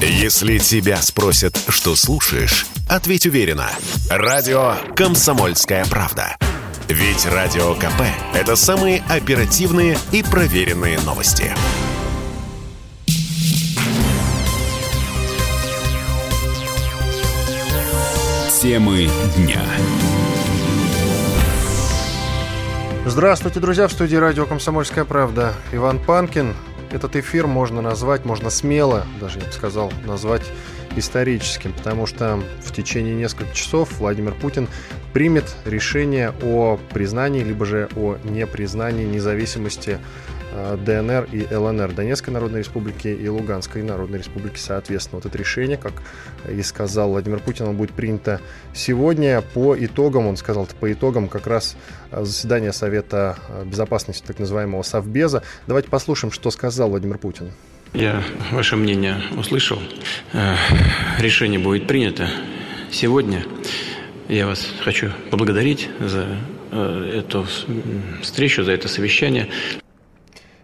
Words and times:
Если 0.00 0.58
тебя 0.58 0.98
спросят, 0.98 1.58
что 1.68 1.96
слушаешь, 1.96 2.66
ответь 2.86 3.24
уверенно. 3.24 3.70
Радио 4.10 4.74
«Комсомольская 4.94 5.86
правда». 5.86 6.36
Ведь 6.86 7.24
Радио 7.24 7.74
КП– 7.74 8.02
это 8.34 8.56
самые 8.56 9.02
оперативные 9.08 9.96
и 10.12 10.22
проверенные 10.22 11.00
новости. 11.00 11.50
Темы 18.60 19.08
дня. 19.36 19.62
Здравствуйте, 23.06 23.60
друзья, 23.60 23.88
в 23.88 23.92
студии 23.92 24.16
радио 24.16 24.44
«Комсомольская 24.44 25.06
правда». 25.06 25.54
Иван 25.72 25.98
Панкин. 25.98 26.54
Этот 26.90 27.16
эфир 27.16 27.46
можно 27.46 27.82
назвать, 27.82 28.24
можно 28.24 28.50
смело, 28.50 29.06
даже 29.20 29.40
я 29.40 29.46
бы 29.46 29.52
сказал, 29.52 29.92
назвать 30.06 30.42
историческим, 30.96 31.72
потому 31.72 32.06
что 32.06 32.40
в 32.62 32.72
течение 32.72 33.14
нескольких 33.14 33.54
часов 33.54 33.98
Владимир 33.98 34.32
Путин 34.34 34.68
примет 35.12 35.56
решение 35.64 36.32
о 36.42 36.78
признании, 36.92 37.42
либо 37.42 37.66
же 37.66 37.88
о 37.96 38.16
непризнании 38.24 39.04
независимости 39.04 39.98
ДНР 40.84 41.28
и 41.32 41.46
ЛНР, 41.54 41.92
Донецкой 41.92 42.32
Народной 42.32 42.60
Республики 42.60 43.08
и 43.08 43.28
Луганской 43.28 43.82
Народной 43.82 44.18
Республики, 44.18 44.58
соответственно. 44.58 45.18
Вот 45.18 45.26
это 45.26 45.36
решение, 45.36 45.76
как 45.76 45.94
и 46.48 46.62
сказал 46.62 47.10
Владимир 47.10 47.40
Путин, 47.40 47.66
оно 47.66 47.74
будет 47.74 47.92
принято 47.92 48.40
сегодня 48.74 49.42
по 49.42 49.76
итогам, 49.78 50.26
он 50.26 50.36
сказал, 50.36 50.68
по 50.80 50.92
итогам 50.92 51.28
как 51.28 51.46
раз 51.46 51.76
э, 52.10 52.24
заседания 52.24 52.72
Совета 52.72 53.36
э, 53.48 53.64
Безопасности, 53.64 54.24
так 54.26 54.38
называемого 54.38 54.82
Совбеза. 54.82 55.42
Давайте 55.66 55.88
послушаем, 55.88 56.32
что 56.32 56.50
сказал 56.50 56.90
Владимир 56.90 57.18
Путин. 57.18 57.52
Я 57.92 58.22
ваше 58.50 58.76
мнение 58.76 59.16
услышал. 59.36 59.78
Решение 61.18 61.58
будет 61.58 61.86
принято 61.86 62.28
сегодня. 62.90 63.44
Я 64.28 64.46
вас 64.46 64.66
хочу 64.82 65.10
поблагодарить 65.30 65.88
за 66.00 66.26
эту 66.72 67.46
встречу, 68.22 68.64
за 68.64 68.72
это 68.72 68.88
совещание. 68.88 69.48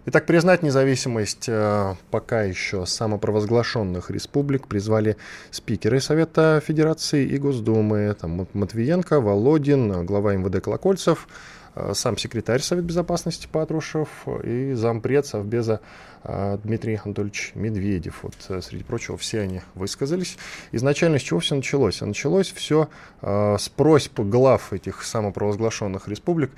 Итак, 0.04 0.26
признать 0.26 0.64
независимость 0.64 1.44
э, 1.46 1.94
пока 2.10 2.42
еще 2.42 2.86
самопровозглашенных 2.86 4.10
республик 4.10 4.66
призвали 4.66 5.16
спикеры 5.52 6.00
Совета 6.00 6.60
Федерации 6.66 7.24
и 7.24 7.38
Госдумы. 7.38 8.12
Там 8.20 8.48
Матвиенко, 8.52 9.20
Володин, 9.20 10.04
глава 10.04 10.34
МВД 10.34 10.60
Колокольцев, 10.60 11.28
э, 11.76 11.92
сам 11.94 12.18
секретарь 12.18 12.62
Совета 12.62 12.88
Безопасности 12.88 13.46
Патрушев 13.46 14.08
и 14.42 14.72
зампред 14.72 15.24
Совбеза 15.24 15.78
э, 16.24 16.58
Дмитрий 16.64 16.98
Анатольевич 17.04 17.52
Медведев. 17.54 18.24
Вот, 18.24 18.34
среди 18.64 18.82
прочего, 18.82 19.16
все 19.16 19.42
они 19.42 19.60
высказались. 19.76 20.36
Изначально 20.72 21.20
с 21.20 21.22
чего 21.22 21.38
все 21.38 21.54
началось? 21.54 22.00
началось 22.00 22.50
все 22.50 22.88
с 23.20 23.68
просьб 23.68 24.18
глав 24.18 24.72
этих 24.72 25.04
самопровозглашенных 25.04 26.08
республик 26.08 26.50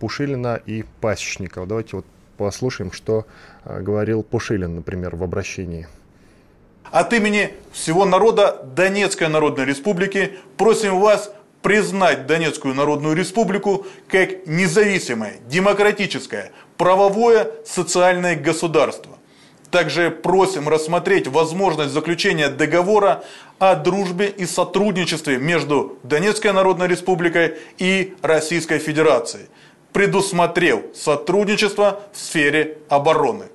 Пушилина 0.00 0.58
и 0.64 0.86
Пасечникова. 1.02 1.66
Давайте 1.66 1.96
вот 1.96 2.06
послушаем, 2.36 2.92
что 2.92 3.26
э, 3.64 3.80
говорил 3.80 4.22
Пушилин, 4.22 4.76
например, 4.76 5.16
в 5.16 5.22
обращении. 5.22 5.86
От 6.90 7.12
имени 7.12 7.52
всего 7.72 8.04
народа 8.04 8.62
Донецкой 8.74 9.28
Народной 9.28 9.64
Республики 9.64 10.32
просим 10.56 11.00
вас 11.00 11.32
признать 11.62 12.26
Донецкую 12.26 12.74
Народную 12.74 13.16
Республику 13.16 13.86
как 14.08 14.46
независимое, 14.46 15.34
демократическое, 15.48 16.52
правовое, 16.76 17.50
социальное 17.64 18.36
государство. 18.36 19.18
Также 19.72 20.12
просим 20.12 20.68
рассмотреть 20.68 21.26
возможность 21.26 21.92
заключения 21.92 22.48
договора 22.48 23.24
о 23.58 23.74
дружбе 23.74 24.28
и 24.28 24.46
сотрудничестве 24.46 25.38
между 25.38 25.98
Донецкой 26.04 26.52
Народной 26.52 26.86
Республикой 26.86 27.56
и 27.78 28.14
Российской 28.22 28.78
Федерацией– 28.78 29.46
предусмотрел 29.96 30.82
сотрудничество 30.94 32.00
в 32.12 32.18
сфере 32.18 32.76
обороны. 32.90 33.46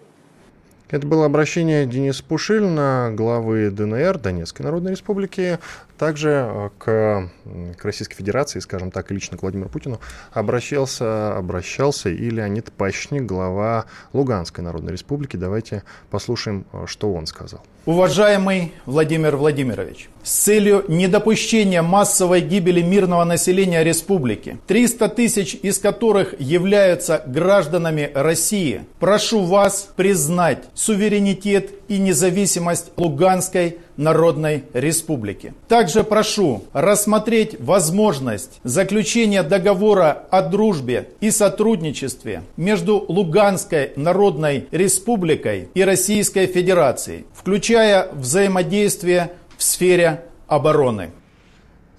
Это 0.90 1.06
было 1.06 1.28
обращение 1.28 1.86
Дениса 1.86 2.24
Пушилина, 2.24 3.12
главы 3.14 3.70
ДНР, 3.70 4.18
Донецкой 4.18 4.66
Народной 4.66 4.94
Республики, 4.94 5.60
также 6.00 6.30
э, 6.30 6.70
к, 6.80 7.30
к 7.78 7.86
Российской 7.86 8.16
Федерации, 8.16 8.58
скажем 8.58 8.90
так, 8.90 9.12
лично 9.12 9.38
к 9.38 9.44
Владимиру 9.44 9.70
Путину 9.70 10.02
обращался, 10.34 11.38
обращался 11.38 12.10
и 12.10 12.30
Леонид 12.32 12.72
Пащник, 12.72 13.22
глава 13.22 13.86
Луганской 14.12 14.64
Народной 14.64 14.94
Республики. 14.94 15.38
Давайте 15.38 15.84
послушаем, 16.10 16.66
э, 16.74 16.86
что 16.88 17.14
он 17.14 17.28
сказал. 17.28 17.64
Уважаемый 17.88 18.74
Владимир 18.86 19.38
Владимирович, 19.38 20.08
с 20.22 20.30
целью 20.32 20.86
недопущения 20.88 21.82
массовой 21.82 22.42
гибели 22.42 22.84
мирного 22.84 23.24
населения 23.24 23.84
республики, 23.84 24.60
300 24.68 25.10
тысяч 25.10 25.56
из 25.56 25.80
которых 25.80 26.40
являются 26.40 27.24
гражданами 27.26 28.12
России, 28.14 28.84
прошу 29.00 29.42
вас 29.42 29.90
признать 29.96 30.66
суверенитет 30.76 31.72
и 31.88 31.98
независимость 31.98 32.92
Луганской 32.98 33.80
Народной 34.02 34.64
Республики. 34.74 35.54
Также 35.68 36.04
прошу 36.04 36.64
рассмотреть 36.74 37.60
возможность 37.60 38.60
заключения 38.64 39.44
договора 39.44 40.26
о 40.32 40.42
дружбе 40.42 41.10
и 41.22 41.30
сотрудничестве 41.30 42.42
между 42.58 43.06
Луганской 43.08 43.94
Народной 43.96 44.68
Республикой 44.72 45.70
и 45.76 45.84
Российской 45.84 46.48
Федерацией, 46.48 47.26
включая 47.34 48.10
взаимодействие 48.12 49.34
в 49.56 49.64
сфере 49.64 50.24
обороны. 50.48 51.12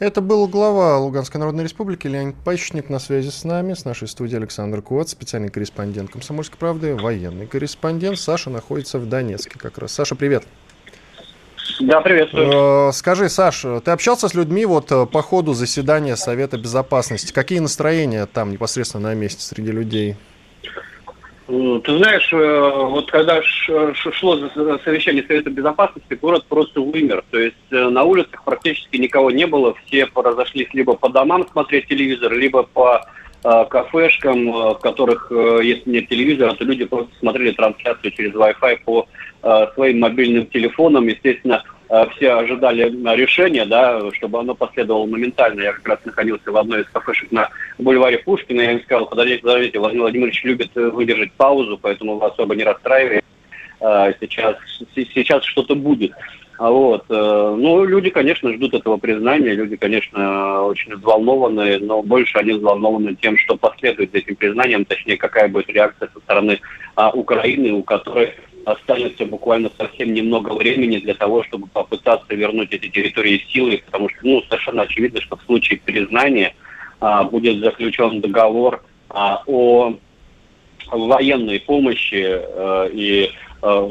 Это 0.01 0.21
был 0.21 0.49
глава 0.49 0.99
Луганской 0.99 1.39
Народной 1.39 1.63
Республики 1.63 2.09
Леонид 2.09 2.35
Пащник 2.45 2.91
на 2.91 2.99
связи 2.99 3.29
с 3.29 3.45
нами, 3.45 3.75
с 3.75 3.85
нашей 3.85 4.09
студией 4.09 4.39
Александр 4.39 4.83
Куат, 4.83 5.09
специальный 5.09 5.49
корреспондент 5.49 6.11
«Комсомольской 6.11 6.59
правды», 6.59 6.97
военный 6.97 7.47
корреспондент. 7.47 8.19
Саша 8.19 8.51
находится 8.51 8.99
в 8.99 9.09
Донецке 9.09 9.57
как 9.57 9.79
раз. 9.79 9.93
Саша, 9.93 10.17
привет. 10.17 10.43
Да, 11.83 12.01
приветствую. 12.01 12.89
Э, 12.89 12.93
скажи, 12.93 13.29
Саш, 13.29 13.65
ты 13.85 13.91
общался 13.91 14.29
с 14.29 14.35
людьми 14.35 14.65
вот 14.67 14.93
э, 14.93 15.05
по 15.07 15.21
ходу 15.21 15.53
заседания 15.53 16.15
Совета 16.15 16.57
Безопасности? 16.57 17.33
Какие 17.33 17.59
настроения 17.59 18.27
там 18.27 18.53
непосредственно 18.53 19.09
на 19.09 19.15
месте 19.15 19.43
среди 19.43 19.73
людей? 19.73 20.15
Ты 21.49 21.97
знаешь, 21.97 22.33
э, 22.33 22.71
вот 22.87 23.11
когда 23.11 23.43
шло 23.43 24.49
совещание 24.85 25.25
Совета 25.27 25.51
Безопасности, 25.51 26.15
город 26.15 26.47
просто 26.49 26.81
вымер. 26.81 27.25
То 27.31 27.41
есть 27.41 27.57
на 27.71 28.05
улицах 28.05 28.45
практически 28.45 28.97
никого 28.99 29.33
не 29.33 29.47
было. 29.47 29.75
Все 29.87 30.07
разошлись 30.15 30.69
либо 30.75 30.95
по 30.95 31.09
домам 31.09 31.49
смотреть 31.51 31.89
телевизор, 31.89 32.33
либо 32.33 32.63
по 32.63 33.05
кафешкам, 33.43 34.53
в 34.53 34.79
которых, 34.79 35.33
если 35.33 35.91
нет 35.91 36.09
телевизора, 36.09 36.55
то 36.55 36.63
люди 36.63 36.85
просто 36.85 37.11
смотрели 37.19 37.51
трансляцию 37.51 38.13
через 38.13 38.33
Wi-Fi 38.35 38.85
по 38.85 39.09
Э, 39.45 39.67
своим 39.75 39.99
мобильным 39.99 40.47
телефоном. 40.47 41.09
Естественно, 41.09 41.65
э, 41.65 41.72
все 42.15 42.33
ожидали 42.33 42.85
решения, 43.17 43.67
да, 43.67 44.01
чтобы 44.13 44.41
оно 44.41 44.55
последовало 44.55 45.07
моментально. 45.07 45.61
Я 45.61 45.73
как 45.73 45.89
раз 45.89 45.99
находился 46.05 46.51
в 46.51 46.57
одной 46.57 46.83
из 46.83 46.89
кафешек 46.89 47.31
на 47.33 47.51
бульваре 47.79 48.19
Пушкина. 48.19 48.61
Я 48.63 48.73
им 48.73 48.83
сказал, 48.83 49.07
подождите, 49.07 49.43
подождите, 49.43 49.79
Владимир 49.79 50.03
Владимирович 50.03 50.43
любит 50.45 50.75
выдержать 50.75 51.33
паузу, 51.33 51.79
поэтому 51.81 52.19
вы 52.19 52.27
особо 52.27 52.55
не 52.55 52.65
расстраивайтесь. 52.65 53.25
Э, 53.81 54.13
сейчас, 54.21 54.57
сейчас 54.95 55.45
что-то 55.45 55.75
будет. 55.75 56.13
А 56.59 56.71
вот. 56.71 57.05
Ну, 57.09 57.85
люди, 57.85 58.11
конечно, 58.11 58.53
ждут 58.53 58.75
этого 58.75 58.97
признания, 58.97 59.53
люди, 59.53 59.75
конечно, 59.75 60.63
очень 60.63 60.95
взволнованы, 60.95 61.79
но 61.79 62.03
больше 62.03 62.39
они 62.39 62.53
взволнованы 62.53 63.17
тем, 63.17 63.37
что 63.37 63.57
последует 63.57 64.13
за 64.13 64.19
этим 64.19 64.37
признанием, 64.37 64.85
точнее, 64.85 65.17
какая 65.17 65.49
будет 65.49 65.69
реакция 65.71 66.09
со 66.15 66.21
стороны 66.21 66.61
а, 66.95 67.11
Украины, 67.11 67.73
у 67.73 67.83
которой 67.83 68.35
останется 68.65 69.27
буквально 69.27 69.71
совсем 69.77 70.13
немного 70.13 70.53
времени 70.53 70.99
для 70.99 71.15
того, 71.15 71.43
чтобы 71.45 71.67
попытаться 71.69 72.35
вернуть 72.35 72.73
эти 72.73 72.89
территории 72.89 73.45
силой, 73.49 73.83
потому 73.85 74.09
что 74.09 74.19
ну, 74.23 74.43
совершенно 74.43 74.83
очевидно, 74.83 75.21
что 75.21 75.37
в 75.37 75.43
случае 75.43 75.81
признания 75.81 76.55
а, 77.01 77.25
будет 77.25 77.59
заключен 77.59 78.21
договор 78.21 78.83
а, 79.09 79.43
о 79.47 79.95
военной 80.91 81.61
помощи 81.61 82.25
а, 82.25 82.87
и 82.87 83.31
а, 83.63 83.91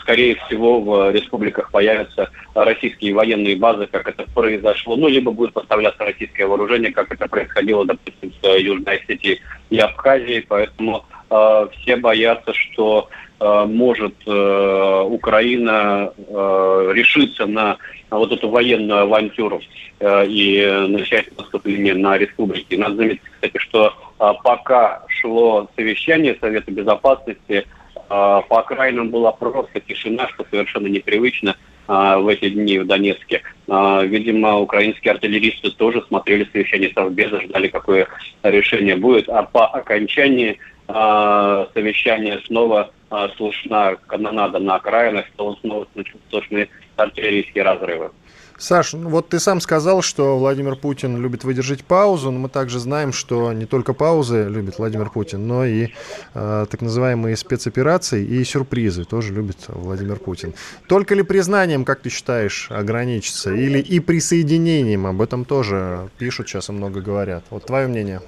скорее 0.00 0.36
всего 0.36 0.80
в 0.80 1.10
республиках 1.12 1.70
появятся 1.70 2.30
российские 2.54 3.14
военные 3.14 3.56
базы, 3.56 3.86
как 3.86 4.08
это 4.08 4.24
произошло, 4.34 4.96
ну, 4.96 5.08
либо 5.08 5.30
будет 5.32 5.52
поставляться 5.52 6.04
российское 6.04 6.46
вооружение, 6.46 6.92
как 6.92 7.12
это 7.12 7.28
происходило, 7.28 7.84
допустим, 7.84 8.32
с 8.40 8.58
Южной 8.58 8.96
Осетией 8.96 9.40
и 9.70 9.78
Абхазией, 9.78 10.46
поэтому 10.48 11.04
все 11.28 11.96
боятся, 11.96 12.52
что 12.54 13.08
Э, 13.40 13.66
может 13.68 14.14
э, 14.26 15.02
Украина 15.08 16.12
э, 16.16 16.90
решиться 16.92 17.46
на 17.46 17.76
вот 18.10 18.32
эту 18.32 18.48
военную 18.48 19.00
авантюру 19.02 19.60
и 20.00 20.86
начать 20.88 21.36
наступление 21.36 21.94
на 21.94 22.16
республики. 22.16 22.74
Надо 22.74 22.96
заметить, 22.96 23.20
кстати, 23.34 23.58
что 23.58 23.92
пока 24.16 25.02
шло 25.08 25.68
совещание 25.76 26.38
Совета 26.40 26.70
Безопасности, 26.70 27.66
по 28.08 28.46
окраинам 28.48 29.10
была 29.10 29.32
просто 29.32 29.80
тишина, 29.80 30.26
что 30.28 30.46
совершенно 30.50 30.86
непривычно. 30.86 31.56
в 31.86 32.28
эти 32.28 32.48
дни 32.48 32.78
в 32.78 32.86
Донецке. 32.86 33.42
Видимо, 33.66 34.58
украинские 34.58 35.12
артиллеристы 35.12 35.70
тоже 35.72 36.02
смотрели 36.06 36.48
совещание 36.50 36.92
Совбеза, 36.94 37.42
ждали, 37.42 37.68
какое 37.68 38.06
решение 38.42 38.96
будет. 38.96 39.28
А 39.28 39.42
по 39.42 39.66
окончании 39.66 40.58
совещания 40.88 42.40
снова 42.46 42.90
слышна 43.36 43.96
канонада 44.06 44.58
на 44.58 44.76
окраинах, 44.76 45.26
снова 45.34 45.86
слышны 46.30 46.68
артиллерийские 46.96 47.64
разрывы. 47.64 48.10
Саш, 48.58 48.94
ну 48.94 49.08
вот 49.08 49.28
ты 49.28 49.38
сам 49.38 49.60
сказал, 49.60 50.02
что 50.02 50.36
Владимир 50.36 50.74
Путин 50.74 51.22
любит 51.22 51.44
выдержать 51.44 51.84
паузу, 51.84 52.32
но 52.32 52.40
мы 52.40 52.48
также 52.48 52.80
знаем, 52.80 53.12
что 53.12 53.52
не 53.52 53.66
только 53.66 53.92
паузы 53.92 54.48
любит 54.48 54.78
Владимир 54.78 55.10
Путин, 55.10 55.46
но 55.46 55.64
и 55.64 55.90
э, 56.34 56.66
так 56.68 56.80
называемые 56.80 57.36
спецоперации 57.36 58.24
и 58.24 58.42
сюрпризы 58.42 59.04
тоже 59.04 59.32
любит 59.32 59.58
Владимир 59.68 60.16
Путин. 60.16 60.54
Только 60.88 61.14
ли 61.14 61.22
признанием, 61.22 61.84
как 61.84 62.00
ты 62.00 62.10
считаешь, 62.10 62.66
ограничится, 62.70 63.54
или 63.54 63.78
и 63.78 64.00
присоединением? 64.00 65.06
Об 65.06 65.22
этом 65.22 65.44
тоже 65.44 66.08
пишут 66.18 66.48
сейчас 66.48 66.68
и 66.68 66.72
много 66.72 67.00
говорят. 67.00 67.44
Вот 67.50 67.66
твое 67.66 67.86
мнение. 67.86 68.22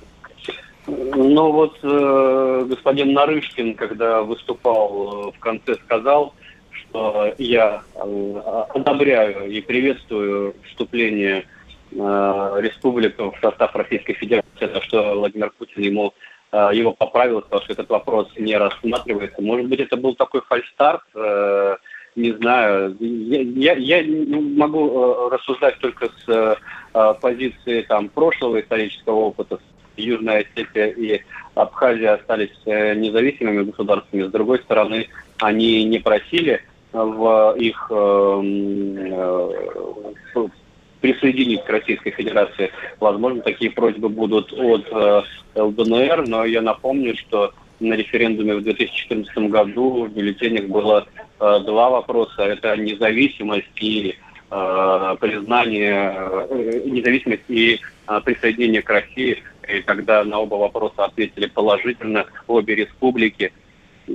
Ну 0.91 1.53
вот 1.53 1.79
э, 1.83 2.65
господин 2.69 3.13
Нарышкин, 3.13 3.75
когда 3.75 4.23
выступал 4.23 5.29
э, 5.29 5.37
в 5.37 5.39
конце, 5.39 5.77
сказал, 5.77 6.35
что 6.73 7.33
я 7.39 7.83
э, 7.95 8.65
одобряю 8.75 9.51
и 9.51 9.61
приветствую 9.61 10.55
вступление 10.67 11.45
э, 11.93 11.97
республик 12.61 13.19
в 13.19 13.35
состав 13.41 13.75
Российской 13.77 14.15
Федерации, 14.15 14.73
за 14.73 14.81
что 14.83 15.15
Владимир 15.15 15.53
Путин 15.57 15.83
ему 15.83 16.13
э, 16.51 16.71
его 16.73 16.93
поправил, 16.93 17.43
сказал, 17.43 17.63
что 17.63 17.73
этот 17.75 17.91
вопрос 17.91 18.29
не 18.37 18.57
рассматривается. 18.57 19.41
Может 19.41 19.69
быть, 19.69 19.81
это 19.81 19.97
был 19.97 20.15
такой 20.17 20.41
фальстарт, 20.43 21.03
не 22.17 22.33
знаю. 22.33 22.97
Я, 22.99 23.75
я, 23.75 23.99
я 24.01 24.25
могу 24.57 25.29
рассуждать 25.29 25.79
только 25.79 26.09
с 26.27 26.59
позиции 27.21 27.83
там, 27.83 28.09
прошлого 28.09 28.61
исторического 28.61 29.15
опыта. 29.15 29.61
Южная 30.00 30.44
Осетия 30.44 30.87
и 30.87 31.20
Абхазия 31.55 32.14
остались 32.14 32.50
независимыми 32.67 33.64
государствами. 33.64 34.26
С 34.26 34.31
другой 34.31 34.58
стороны, 34.61 35.08
они 35.38 35.85
не 35.85 35.99
просили 35.99 36.62
в 36.93 37.55
их 37.56 37.87
эм, 37.91 38.97
э, 38.99 40.49
присоединить 41.00 41.64
к 41.64 41.70
Российской 41.70 42.11
Федерации. 42.11 42.70
Возможно, 42.99 43.43
такие 43.43 43.70
просьбы 43.70 44.08
будут 44.08 44.52
от 44.52 44.87
э, 44.91 45.23
ЛДНР, 45.55 46.26
но 46.26 46.44
я 46.44 46.62
напомню, 46.62 47.17
что 47.17 47.53
на 47.81 47.94
референдуме 47.94 48.56
в 48.56 48.62
2014 48.62 49.37
году 49.50 50.05
в 50.05 50.11
бюллетенях 50.11 50.67
было 50.67 51.06
э, 51.19 51.61
два 51.64 51.91
вопроса. 51.91 52.43
Это 52.43 52.76
независимость 52.76 53.67
и 53.81 54.17
э, 54.50 55.17
признание, 55.20 56.14
э, 56.17 56.82
независимость 56.87 57.44
и 57.49 57.81
э, 58.08 58.20
присоединение 58.25 58.82
к 58.82 58.91
России. 58.91 59.43
И 59.72 59.82
когда 59.82 60.25
на 60.25 60.38
оба 60.38 60.56
вопроса 60.56 61.05
ответили 61.05 61.46
положительно 61.46 62.26
обе 62.46 62.75
республики, 62.75 63.52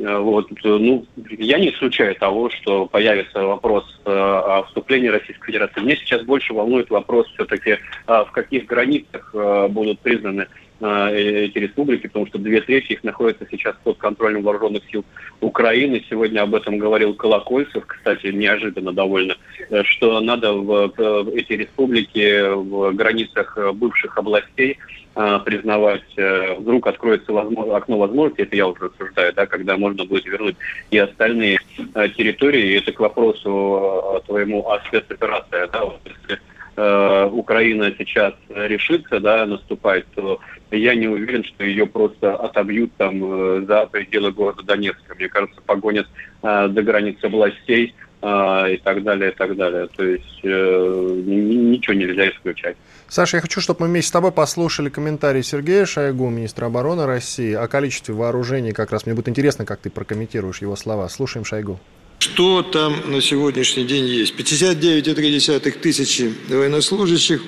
Э, 0.03 0.17
вот, 0.19 0.51
э, 0.51 0.55
ну, 0.63 1.05
я 1.37 1.59
не 1.59 1.69
исключаю 1.69 2.15
того, 2.15 2.49
что 2.49 2.85
появится 2.85 3.43
вопрос 3.43 3.83
э, 4.05 4.11
о 4.11 4.63
вступлении 4.63 5.07
Российской 5.07 5.47
Федерации. 5.47 5.81
Мне 5.81 5.95
сейчас 5.95 6.23
больше 6.23 6.53
волнует 6.53 6.89
вопрос 6.89 7.27
все-таки, 7.33 7.77
в 8.07 8.29
каких 8.33 8.65
границах 8.65 9.33
будут 9.69 9.99
признаны 9.99 10.47
эти 10.79 11.57
республики, 11.57 12.07
потому 12.07 12.27
что 12.27 12.37
две 12.37 12.61
трети 12.61 12.93
их 12.93 13.03
находятся 13.03 13.47
сейчас 13.49 13.75
под 13.83 13.97
контролем 13.97 14.43
вооруженных 14.43 14.83
сил 14.91 15.05
Украины. 15.39 16.03
Сегодня 16.09 16.41
об 16.41 16.53
этом 16.53 16.77
говорил 16.77 17.13
Колокольцев, 17.13 17.85
кстати, 17.85 18.27
неожиданно 18.27 18.91
довольно, 18.91 19.37
что 19.83 20.19
надо 20.19 20.53
в 20.53 21.29
эти 21.33 21.53
республики 21.53 22.53
в 22.53 22.91
границах 22.93 23.57
бывших 23.73 24.17
областей 24.17 24.77
признавать, 25.15 26.03
э, 26.17 26.55
вдруг 26.55 26.87
откроется 26.87 27.31
возможно, 27.31 27.77
окно 27.77 27.97
возможностей, 27.97 28.43
это 28.43 28.55
я 28.57 28.67
уже 28.67 28.85
рассуждаю, 28.85 29.33
да, 29.33 29.45
когда 29.45 29.77
можно 29.77 30.03
будет 30.03 30.25
вернуть 30.25 30.57
и 30.91 30.97
остальные 30.97 31.59
э, 31.93 32.09
территории. 32.09 32.73
И 32.73 32.77
это 32.79 32.91
к 32.91 32.99
вопросу 32.99 34.17
э, 34.17 34.25
твоему 34.25 34.69
о 34.69 34.81
спецоперации. 34.81 35.69
Да, 35.71 35.85
вот 35.85 36.01
если 36.03 36.41
э, 36.75 37.29
Украина 37.31 37.93
сейчас 37.97 38.33
решится 38.49 39.19
да, 39.19 39.45
наступать, 39.45 40.05
то 40.15 40.39
я 40.71 40.95
не 40.95 41.07
уверен, 41.07 41.43
что 41.43 41.63
ее 41.63 41.85
просто 41.85 42.35
отобьют 42.35 42.91
там 42.97 43.65
за 43.65 43.85
пределы 43.87 44.31
города 44.31 44.63
Донецка. 44.63 45.15
Мне 45.15 45.29
кажется, 45.29 45.61
погонят 45.65 46.07
э, 46.41 46.67
до 46.69 46.81
границы 46.81 47.25
областей 47.25 47.93
э, 48.21 48.73
и 48.73 48.77
так 48.77 49.03
далее, 49.03 49.31
и 49.31 49.35
так 49.35 49.55
далее. 49.55 49.87
То 49.95 50.03
есть 50.03 50.39
э, 50.43 51.21
ничего 51.25 51.93
нельзя 51.93 52.29
исключать. 52.29 52.75
Саша, 53.07 53.37
я 53.37 53.41
хочу, 53.41 53.61
чтобы 53.61 53.81
мы 53.81 53.87
вместе 53.87 54.09
с 54.09 54.11
тобой 54.11 54.31
послушали 54.31 54.89
комментарий 54.89 55.43
Сергея 55.43 55.85
Шойгу, 55.85 56.29
министра 56.29 56.65
обороны 56.65 57.05
России, 57.05 57.53
о 57.53 57.67
количестве 57.67 58.15
вооружений. 58.15 58.71
Как 58.71 58.91
раз 58.91 59.05
мне 59.05 59.13
будет 59.13 59.29
интересно, 59.29 59.65
как 59.65 59.79
ты 59.79 59.89
прокомментируешь 59.89 60.61
его 60.61 60.75
слова. 60.75 61.07
Слушаем 61.07 61.45
Шойгу. 61.45 61.79
Что 62.25 62.63
там 62.63 63.11
на 63.11 63.21
сегодняшний 63.21 63.83
день 63.83 64.07
есть? 64.07 64.33
59,3 64.33 65.79
тысячи 65.79 66.33
военнослужащих 66.49 67.39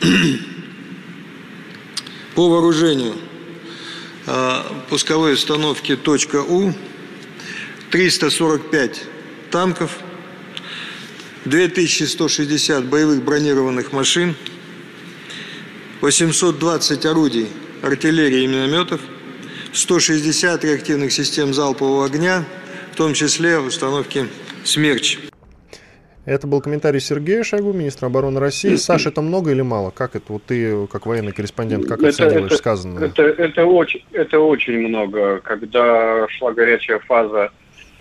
по 2.34 2.48
вооружению 2.48 3.12
а, 4.26 4.64
пусковой 4.88 5.34
установки 5.34 5.98
.У, 6.48 6.72
345 7.90 9.02
танков, 9.50 9.98
2160 11.44 12.86
боевых 12.86 13.22
бронированных 13.22 13.92
машин– 13.92 14.34
820 16.00 17.04
орудий 17.04 17.48
артиллерии 17.82 18.44
и 18.44 18.46
минометов, 18.46 19.02
160 19.74 20.64
реактивных 20.64 21.12
систем 21.12 21.52
залпового 21.52 22.06
огня, 22.06 22.46
в 22.92 22.96
том 22.96 23.14
числе 23.14 23.58
установки 23.58 24.26
«Смерч». 24.64 25.18
Это 26.26 26.46
был 26.46 26.60
комментарий 26.60 27.00
Сергея 27.00 27.42
Шойгу, 27.42 27.72
министра 27.72 28.06
обороны 28.06 28.40
России. 28.40 28.74
Саша, 28.76 29.08
это 29.08 29.22
много 29.22 29.50
или 29.50 29.62
мало? 29.62 29.90
Как 29.90 30.16
это? 30.16 30.32
Вот 30.32 30.44
ты, 30.44 30.86
как 30.86 31.06
военный 31.06 31.32
корреспондент, 31.32 31.86
как 31.86 31.98
это, 32.00 32.08
оцениваешь 32.08 32.46
это, 32.46 32.56
сказанное? 32.56 33.06
Это, 33.06 33.22
это, 33.22 33.64
очень, 33.64 34.04
это 34.12 34.38
очень 34.38 34.78
много. 34.78 35.40
Когда 35.40 36.28
шла 36.28 36.52
горячая 36.52 36.98
фаза 37.00 37.50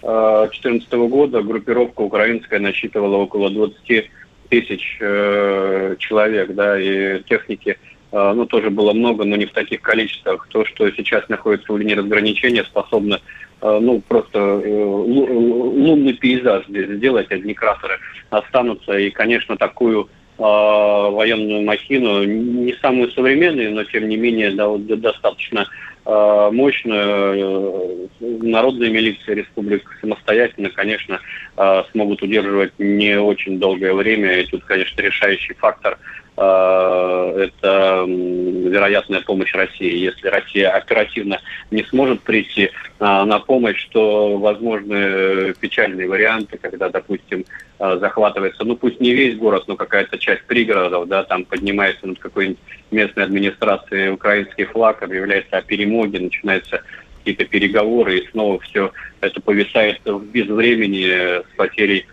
2014 0.02 0.88
э, 0.92 0.98
года, 1.08 1.42
группировка 1.42 2.02
украинская 2.02 2.60
насчитывала 2.60 3.18
около 3.18 3.50
20 3.50 4.10
тысяч 4.50 4.98
э, 5.00 5.96
человек, 6.00 6.54
да, 6.54 6.80
и 6.80 7.24
техники 7.24 7.78
э, 7.78 7.89
ну, 8.12 8.46
тоже 8.46 8.70
было 8.70 8.94
много, 8.94 9.24
но 9.24 9.36
не 9.36 9.46
в 9.46 9.52
таких 9.52 9.82
количествах. 9.82 10.48
То, 10.50 10.66
что 10.66 10.90
сейчас 10.92 11.28
находится 11.30 11.72
в 11.72 11.78
линии 11.78 11.94
разграничения, 11.94 12.64
способно 12.64 13.20
э, 13.62 13.80
ну, 13.82 14.02
просто 14.08 14.40
э, 14.40 14.84
лунный 14.84 16.14
пейзаж 16.14 16.66
здесь 16.68 16.90
сделать, 16.90 17.32
одни 17.32 17.54
кратеры 17.54 18.00
останутся. 18.30 18.98
И, 18.98 19.12
конечно, 19.12 19.58
такую 19.58 20.06
э, 20.06 20.42
военную 20.42 21.64
махину, 21.64 22.24
не 22.24 22.74
самую 22.82 23.12
современную, 23.12 23.74
но, 23.74 23.84
тем 23.84 24.10
не 24.10 24.18
менее, 24.18 24.52
достаточно 24.80 25.68
Э, 26.12 26.50
мощную 26.52 28.10
э, 28.20 28.26
народные 28.42 28.90
милиции 28.90 29.36
республик 29.36 29.84
самостоятельно, 30.02 30.72
конечно, 30.72 31.20
э, 31.56 31.84
смогут 31.92 32.24
удерживать 32.24 32.74
не 32.80 33.20
очень 33.20 33.60
долгое 33.60 33.94
время. 33.94 34.40
И 34.40 34.46
тут, 34.48 34.64
конечно, 34.64 35.02
решающий 35.02 35.54
фактор 35.54 36.00
это 36.40 38.06
вероятная 38.08 39.22
помощь 39.22 39.54
России. 39.54 39.98
Если 39.98 40.28
Россия 40.28 40.70
оперативно 40.70 41.42
не 41.70 41.84
сможет 41.84 42.22
прийти 42.22 42.72
на 43.00 43.40
помощь, 43.40 43.86
то 43.92 44.38
возможны 44.38 45.54
печальные 45.60 46.08
варианты, 46.08 46.58
когда, 46.58 46.88
допустим, 46.90 47.44
захватывается, 47.78 48.64
ну 48.64 48.78
пусть 48.78 49.02
не 49.02 49.14
весь 49.14 49.36
город, 49.36 49.66
но 49.68 49.76
какая-то 49.76 50.18
часть 50.18 50.44
пригородов, 50.46 51.08
да, 51.10 51.24
там 51.24 51.44
поднимается 51.44 52.08
над 52.08 52.20
какой-нибудь 52.20 52.60
местной 52.92 53.24
администрацией 53.26 54.10
украинский 54.10 54.64
флаг, 54.66 55.04
объявляется 55.04 55.58
о 55.58 55.62
перемоге, 55.62 56.20
начинаются 56.20 56.84
какие-то 57.18 57.46
переговоры, 57.46 58.20
и 58.20 58.28
снова 58.30 58.60
все 58.62 58.94
это 59.20 59.42
повисает 59.42 60.00
в 60.06 60.24
безвремени 60.26 61.42
с 61.42 61.56
потерей 61.58 62.06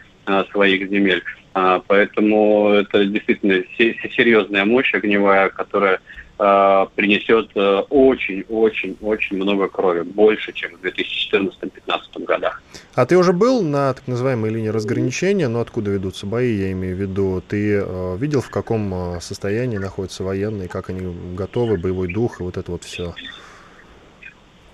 своих 0.50 0.90
земель. 0.90 1.22
А, 1.56 1.80
поэтому 1.86 2.68
это 2.68 3.06
действительно 3.06 3.64
серьезная 3.78 4.66
мощь 4.66 4.92
огневая, 4.92 5.48
которая 5.48 6.00
а, 6.38 6.84
принесет 6.94 7.48
очень-очень-очень 7.56 9.36
много 9.38 9.66
крови, 9.68 10.02
больше, 10.02 10.52
чем 10.52 10.72
в 10.76 10.84
2014-2015 10.84 12.24
годах. 12.26 12.62
А 12.94 13.06
ты 13.06 13.16
уже 13.16 13.32
был 13.32 13.62
на 13.62 13.94
так 13.94 14.06
называемой 14.06 14.50
линии 14.50 14.68
разграничения, 14.68 15.48
но 15.48 15.60
откуда 15.60 15.90
ведутся 15.92 16.26
бои, 16.26 16.52
я 16.52 16.72
имею 16.72 16.94
в 16.94 17.00
виду, 17.00 17.42
ты 17.48 17.82
э, 17.82 18.16
видел, 18.18 18.42
в 18.42 18.50
каком 18.50 19.16
э, 19.16 19.20
состоянии 19.22 19.78
находятся 19.78 20.24
военные, 20.24 20.68
как 20.68 20.90
они 20.90 21.10
готовы, 21.34 21.78
боевой 21.78 22.12
дух 22.12 22.40
и 22.40 22.42
вот 22.42 22.58
это 22.58 22.70
вот 22.70 22.84
все? 22.84 23.14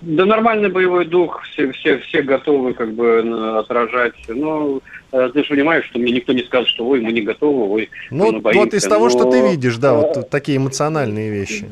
Да 0.02 0.24
нормальный 0.24 0.68
боевой 0.68 1.04
дух, 1.04 1.42
все, 1.44 1.70
все, 1.70 1.98
все 1.98 2.22
готовы 2.22 2.74
как 2.74 2.92
бы 2.92 3.20
отражать. 3.58 4.14
Но 4.26 4.80
э, 5.12 5.30
ты 5.32 5.44
же 5.44 5.50
понимаешь, 5.50 5.84
что 5.84 6.00
мне 6.00 6.12
никто 6.12 6.32
не 6.32 6.42
скажет, 6.42 6.68
что 6.68 6.88
ой, 6.88 7.00
мы 7.00 7.12
не 7.12 7.22
готовы, 7.22 7.72
ой, 7.72 7.90
ну, 8.10 8.32
мы 8.32 8.40
боимся. 8.40 8.64
Вот 8.64 8.74
из 8.74 8.82
того, 8.82 9.04
Но... 9.04 9.10
что 9.10 9.30
ты 9.30 9.48
видишь, 9.48 9.76
да, 9.76 9.94
вот 9.94 10.28
такие 10.28 10.58
эмоциональные 10.58 11.30
вещи. 11.30 11.66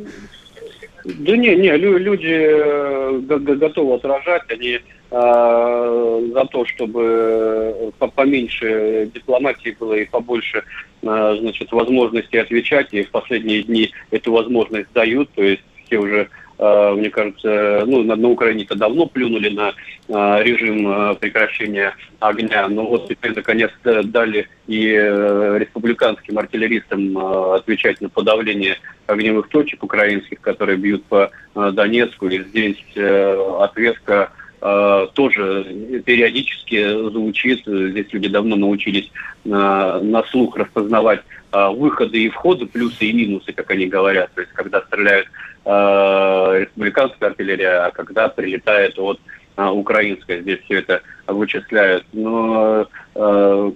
Да 1.04 1.37
не, 1.37 1.56
не, 1.56 1.76
люди 1.76 2.28
э, 2.28 3.18
готовы 3.18 3.94
отражать, 3.94 4.42
они 4.49 4.78
э, 5.10 6.30
за 6.32 6.44
то, 6.52 6.64
чтобы 6.66 7.92
поменьше 8.14 9.10
дипломатии 9.12 9.76
было 9.80 9.94
и 9.94 10.04
побольше, 10.04 10.62
э, 11.02 11.37
значит, 11.40 11.72
возможностей 11.72 12.38
отвечать, 12.38 12.88
и 12.92 13.02
в 13.02 13.10
последние 13.10 13.64
дни 13.64 13.90
эту 14.12 14.30
возможность 14.30 14.92
дают, 14.92 15.30
то 15.34 15.42
есть 15.42 15.62
все 15.87 15.99
уже 15.99 16.28
Э, 16.28 16.50
мне 16.60 17.10
кажется, 17.10 17.84
ну, 17.86 18.02
на, 18.02 18.16
на 18.16 18.28
Украине-то 18.28 18.74
давно 18.74 19.06
плюнули 19.06 19.48
на 19.48 19.72
э, 20.08 20.42
режим 20.42 20.86
э, 20.86 21.14
прекращения 21.14 21.94
огня, 22.18 22.68
но 22.68 22.86
вот 22.86 23.08
теперь 23.08 23.34
наконец 23.34 23.70
дали 23.82 24.48
и 24.66 24.90
республиканским 24.92 26.38
артиллеристам 26.38 27.16
отвечать 27.16 28.00
на 28.00 28.10
подавление 28.10 28.76
огневых 29.06 29.48
точек 29.48 29.82
украинских, 29.82 30.40
которые 30.40 30.76
бьют 30.76 31.04
по 31.06 31.30
Донецку, 31.54 32.28
и 32.28 32.42
здесь 32.44 32.84
ответка 32.94 34.32
тоже 34.60 36.02
периодически 36.04 37.10
звучит. 37.10 37.62
Здесь 37.64 38.06
люди 38.12 38.28
давно 38.28 38.56
научились 38.56 39.10
на 39.44 40.22
слух 40.30 40.56
распознавать 40.56 41.22
выходы 41.50 42.24
и 42.24 42.28
входы, 42.28 42.66
плюсы 42.66 43.06
и 43.06 43.12
минусы, 43.12 43.52
как 43.52 43.70
они 43.70 43.86
говорят. 43.86 44.30
То 44.34 44.42
есть, 44.42 44.52
когда 44.52 44.82
стреляют 44.82 45.28
Э, 45.64 46.60
республиканская 46.62 47.30
артиллерия, 47.30 47.84
а 47.84 47.90
когда 47.90 48.28
прилетает 48.28 48.98
от 48.98 49.20
э, 49.56 49.66
украинская, 49.66 50.40
здесь 50.40 50.58
все 50.64 50.78
это 50.78 51.02
вычисляют. 51.26 52.06
Но 52.14 52.88
э, 53.14 53.72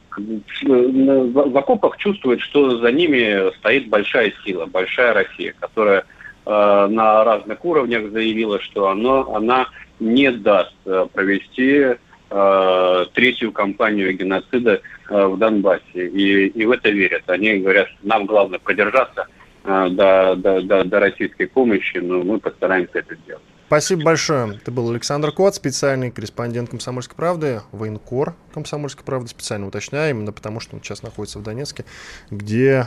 в 0.63 1.59
окопах 1.59 1.99
чувствуют, 1.99 2.41
что 2.41 2.79
за 2.79 2.91
ними 2.91 3.55
стоит 3.59 3.89
большая 3.89 4.33
сила, 4.45 4.65
большая 4.65 5.13
Россия, 5.13 5.55
которая 5.61 6.01
э, 6.01 6.05
на 6.47 7.25
разных 7.25 7.65
уровнях 7.65 8.11
заявила, 8.11 8.61
что 8.61 8.89
оно, 8.89 9.35
она 9.35 9.69
не 10.01 10.31
даст 10.31 10.75
э, 10.85 11.07
провести 11.13 11.97
э, 12.31 13.07
третью 13.15 13.53
кампанию 13.53 14.17
геноцида 14.17 14.81
э, 15.09 15.27
в 15.27 15.39
Донбассе. 15.39 16.07
И, 16.09 16.49
и 16.49 16.65
в 16.67 16.71
это 16.71 16.91
верят. 16.91 17.23
Они 17.29 17.59
говорят, 17.59 17.89
нам 18.03 18.27
главное 18.27 18.59
продержаться– 18.59 19.27
Э, 19.65 19.89
до, 19.91 20.37
до, 20.37 20.61
до, 20.61 20.85
до 20.85 21.01
российской 21.01 21.47
помощи, 21.47 21.97
но 21.97 22.23
мы 22.23 22.39
постараемся 22.39 22.99
это 22.99 23.15
сделать. 23.15 23.43
Спасибо 23.67 24.03
большое. 24.03 24.57
Это 24.57 24.71
был 24.71 24.91
Александр 24.91 25.33
Кот, 25.33 25.55
специальный 25.55 26.11
корреспондент 26.11 26.69
«Комсомольской 26.69 27.17
правды», 27.17 27.63
военкор 27.73 28.35
«Комсомольской 28.53 29.07
правды». 29.07 29.29
Специально 29.29 29.67
уточняю, 29.67 30.11
именно 30.11 30.33
потому 30.33 30.61
что 30.61 30.77
он 30.77 30.83
сейчас 30.83 31.03
находится 31.03 31.39
в 31.39 31.43
Донецке, 31.43 31.87
где 32.31 32.69
э, 32.71 32.85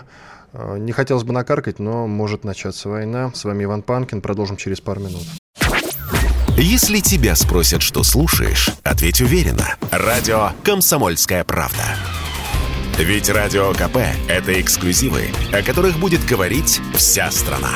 не 0.54 0.92
хотелось 0.92 1.24
бы 1.24 1.34
накаркать, 1.34 1.80
но 1.80 2.08
может 2.08 2.44
начаться 2.44 2.90
война. 2.90 3.32
С 3.34 3.44
вами 3.44 3.66
Иван 3.66 3.82
Панкин. 3.82 4.22
Продолжим 4.22 4.58
через 4.58 4.82
пару 4.82 5.02
минут. 5.02 5.24
Если 6.58 7.02
тебя 7.02 7.36
спросят, 7.36 7.84
что 7.84 8.02
слушаешь, 8.04 8.72
ответь 8.84 9.22
уверенно. 9.22 9.76
Радио 9.92 10.52
«Комсомольская 10.64 11.44
правда». 11.44 11.84
Ведь 12.98 13.30
Радио 13.30 13.74
КП– 13.74 13.98
это 14.28 14.60
эксклюзивы, 14.60 15.26
о 15.54 15.62
которых 15.62 16.00
будет 16.00 16.26
говорить 16.26 16.82
вся 16.96 17.30
страна. 17.30 17.70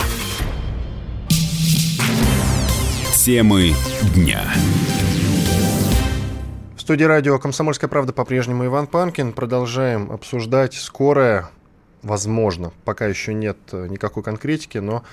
Темы 3.23 3.75
дня. 4.15 4.41
В 6.75 6.81
студии 6.81 7.03
радио 7.03 7.37
«Комсомольская 7.37 7.87
правда» 7.87 8.13
по-прежнему 8.13 8.65
Иван 8.65 8.87
Панкин. 8.87 9.33
Продолжаем 9.33 10.11
обсуждать 10.11 10.73
скорое, 10.73 11.51
возможно, 12.03 12.71
пока 12.85 13.07
еще 13.07 13.33
нет 13.33 13.57
никакой 13.71 14.23
конкретики, 14.23 14.77
но 14.77 15.03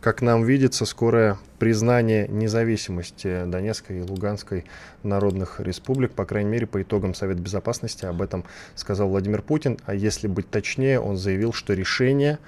как 0.00 0.22
нам 0.22 0.44
видится, 0.44 0.84
скорое 0.84 1.38
признание 1.58 2.28
независимости 2.28 3.44
Донецкой 3.46 3.98
и 3.98 4.02
Луганской 4.02 4.64
народных 5.02 5.58
республик, 5.58 6.12
по 6.12 6.24
крайней 6.24 6.50
мере, 6.50 6.66
по 6.66 6.80
итогам 6.80 7.14
Совета 7.14 7.40
Безопасности. 7.40 8.04
Об 8.04 8.22
этом 8.22 8.44
сказал 8.74 9.08
Владимир 9.08 9.42
Путин. 9.42 9.78
А 9.84 9.94
если 9.94 10.28
быть 10.28 10.48
точнее, 10.48 11.00
он 11.00 11.16
заявил, 11.16 11.52
что 11.52 11.72
решение 11.72 12.38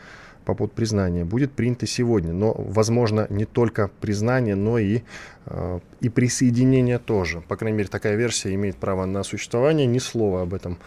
по 0.45 0.55
поводу 0.55 0.75
признания 0.75 1.25
будет 1.25 1.53
принято 1.53 1.87
сегодня. 1.87 2.33
Но, 2.33 2.55
возможно, 2.57 3.27
не 3.29 3.45
только 3.45 3.91
признание, 4.01 4.55
но 4.55 4.79
и, 4.79 5.03
э, 5.47 5.81
и 6.01 6.09
присоединение 6.09 6.99
тоже. 6.99 7.41
По 7.41 7.57
крайней 7.57 7.79
мере, 7.79 7.89
такая 7.89 8.15
версия 8.15 8.55
имеет 8.55 8.77
право 8.77 9.05
на 9.05 9.25
существование. 9.25 9.87
Ни 9.87 9.99
слова 9.99 10.43
об 10.43 10.55
этом 10.55 10.79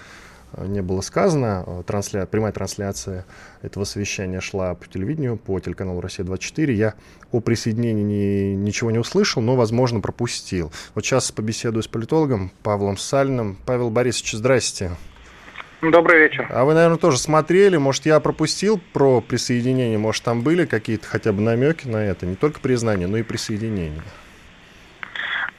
не 0.58 0.81
было 0.81 1.01
сказано. 1.01 1.84
Трансля... 1.86 2.25
Прямая 2.25 2.51
трансляция 2.51 3.25
этого 3.62 3.84
совещания 3.84 4.39
шла 4.39 4.75
по 4.75 4.88
телевидению, 4.88 5.38
по 5.38 5.60
телеканалу 5.60 6.01
«Россия-24». 6.01 6.72
Я 6.72 6.93
о 7.31 7.39
присоединении 7.39 8.53
ничего 8.53 8.91
не 8.91 9.00
услышал, 9.00 9.41
но, 9.41 9.55
возможно, 9.55 10.00
пропустил. 10.00 10.72
Вот 10.96 11.05
сейчас 11.05 11.31
побеседую 11.31 11.84
с 11.84 11.88
политологом 11.88 12.51
Павлом 12.63 12.98
Сальным. 12.98 13.58
Павел 13.65 13.89
Борисович, 13.89 14.34
здрасте. 14.34 14.91
Добрый 15.81 16.20
вечер. 16.20 16.48
А 16.51 16.63
вы, 16.63 16.75
наверное, 16.75 17.00
тоже 17.00 17.17
смотрели, 17.17 17.77
может, 17.77 18.05
я 18.05 18.20
пропустил 18.20 18.79
про 18.93 19.20
присоединение, 19.20 19.98
может, 19.98 20.24
там 20.24 20.43
были 20.43 20.65
какие-то 20.65 21.08
хотя 21.08 21.34
бы 21.34 21.41
намеки 21.41 21.88
на 21.88 21.98
это, 21.98 22.27
не 22.27 22.36
только 22.36 22.60
признание, 22.60 23.08
но 23.08 23.17
и 23.17 23.24
присоединение? 23.24 24.03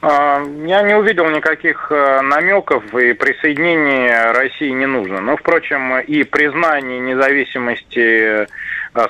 А, 0.05 0.43
я 0.65 0.81
не 0.81 0.95
увидел 0.95 1.29
никаких 1.29 1.87
э, 1.89 2.21
намеков, 2.21 2.83
и 2.93 3.13
присоединение 3.13 4.33
России 4.33 4.69
не 4.69 4.85
нужно. 4.85 5.21
Но, 5.21 5.37
впрочем, 5.37 5.97
и 5.99 6.23
признание 6.23 6.99
независимости 6.99 8.43
э, 8.43 8.47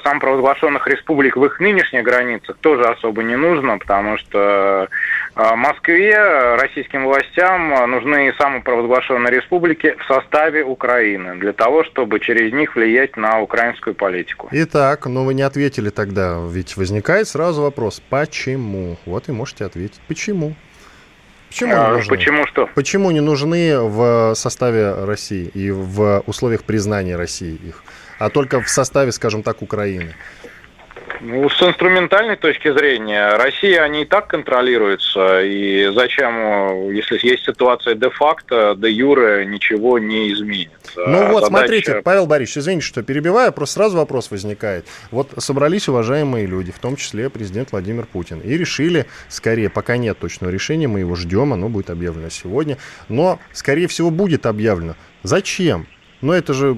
самопровозглашенных 0.04 0.86
республик 0.86 1.36
в 1.36 1.44
их 1.46 1.60
нынешних 1.60 2.04
границах 2.04 2.58
тоже 2.58 2.84
особо 2.84 3.24
не 3.24 3.36
нужно, 3.36 3.80
потому 3.80 4.20
что 4.20 4.88
э, 5.36 5.56
Москве, 5.56 6.58
российским 6.58 7.06
властям 7.06 7.90
нужны 7.90 8.32
самопровозглашенные 8.38 9.34
республики 9.34 9.96
в 9.98 10.06
составе 10.06 10.64
Украины 10.64 11.38
для 11.38 11.54
того, 11.54 11.86
чтобы 11.86 12.20
через 12.20 12.54
них 12.54 12.76
влиять 12.76 13.18
на 13.18 13.40
украинскую 13.40 13.96
политику. 13.96 14.48
Итак, 14.52 15.08
но 15.08 15.26
вы 15.26 15.34
не 15.34 15.42
ответили 15.42 15.90
тогда, 15.90 16.38
ведь 16.48 16.78
возникает 16.78 17.28
сразу 17.28 17.64
вопрос, 17.64 18.00
почему? 18.12 18.98
Вот 19.08 19.28
и 19.28 19.32
можете 19.32 19.66
ответить, 19.66 20.00
почему? 20.08 20.54
Почему, 21.54 21.74
а, 21.76 22.02
почему 22.10 22.48
что? 22.48 22.68
Почему 22.74 23.12
не 23.12 23.20
нужны 23.20 23.80
в 23.80 24.34
составе 24.34 25.06
России 25.06 25.46
и 25.54 25.70
в 25.70 26.24
условиях 26.26 26.64
признания 26.64 27.16
России 27.16 27.54
их, 27.54 27.84
а 28.18 28.32
только 28.32 28.60
в 28.60 28.68
составе, 28.68 29.12
скажем 29.12 29.44
так, 29.44 29.62
Украины? 29.62 30.16
Ну, 31.22 31.50
с 31.50 31.62
инструментальной 31.62 32.36
точки 32.36 32.72
зрения, 32.72 33.36
Россия, 33.36 33.82
они 33.84 34.02
и 34.04 34.06
так 34.06 34.28
контролируются, 34.28 35.42
и 35.44 35.92
зачем, 35.94 36.92
если 36.92 37.20
есть 37.26 37.44
ситуация 37.46 37.96
де-факто, 37.96 38.76
де-юре, 38.78 39.46
ничего 39.46 40.00
не 40.00 40.34
изменится. 40.34 40.74
Ну 40.96 41.32
вот, 41.32 41.44
Задача... 41.44 41.48
смотрите, 41.48 42.02
Павел 42.04 42.26
Борисович, 42.26 42.58
извините, 42.64 42.86
что 42.86 43.04
перебиваю, 43.04 43.52
просто 43.54 43.76
сразу 43.76 43.98
вопрос 43.98 44.32
возникает. 44.32 44.86
Вот 45.12 45.32
собрались 45.38 45.88
уважаемые 45.88 46.46
люди, 46.46 46.72
в 46.72 46.80
том 46.80 46.96
числе 46.96 47.30
президент 47.30 47.72
Владимир 47.72 48.06
Путин, 48.06 48.40
и 48.40 48.58
решили, 48.58 49.06
скорее, 49.30 49.70
пока 49.70 49.98
нет 49.98 50.20
точного 50.20 50.52
решения, 50.52 50.88
мы 50.88 51.00
его 51.02 51.16
ждем, 51.16 51.54
оно 51.54 51.70
будет 51.70 51.90
объявлено 51.90 52.30
сегодня, 52.30 52.78
но, 53.10 53.40
скорее 53.52 53.88
всего, 53.88 54.10
будет 54.10 54.46
объявлено. 54.46 54.96
Зачем? 55.24 55.88
Ну, 56.22 56.34
это 56.34 56.54
же 56.54 56.78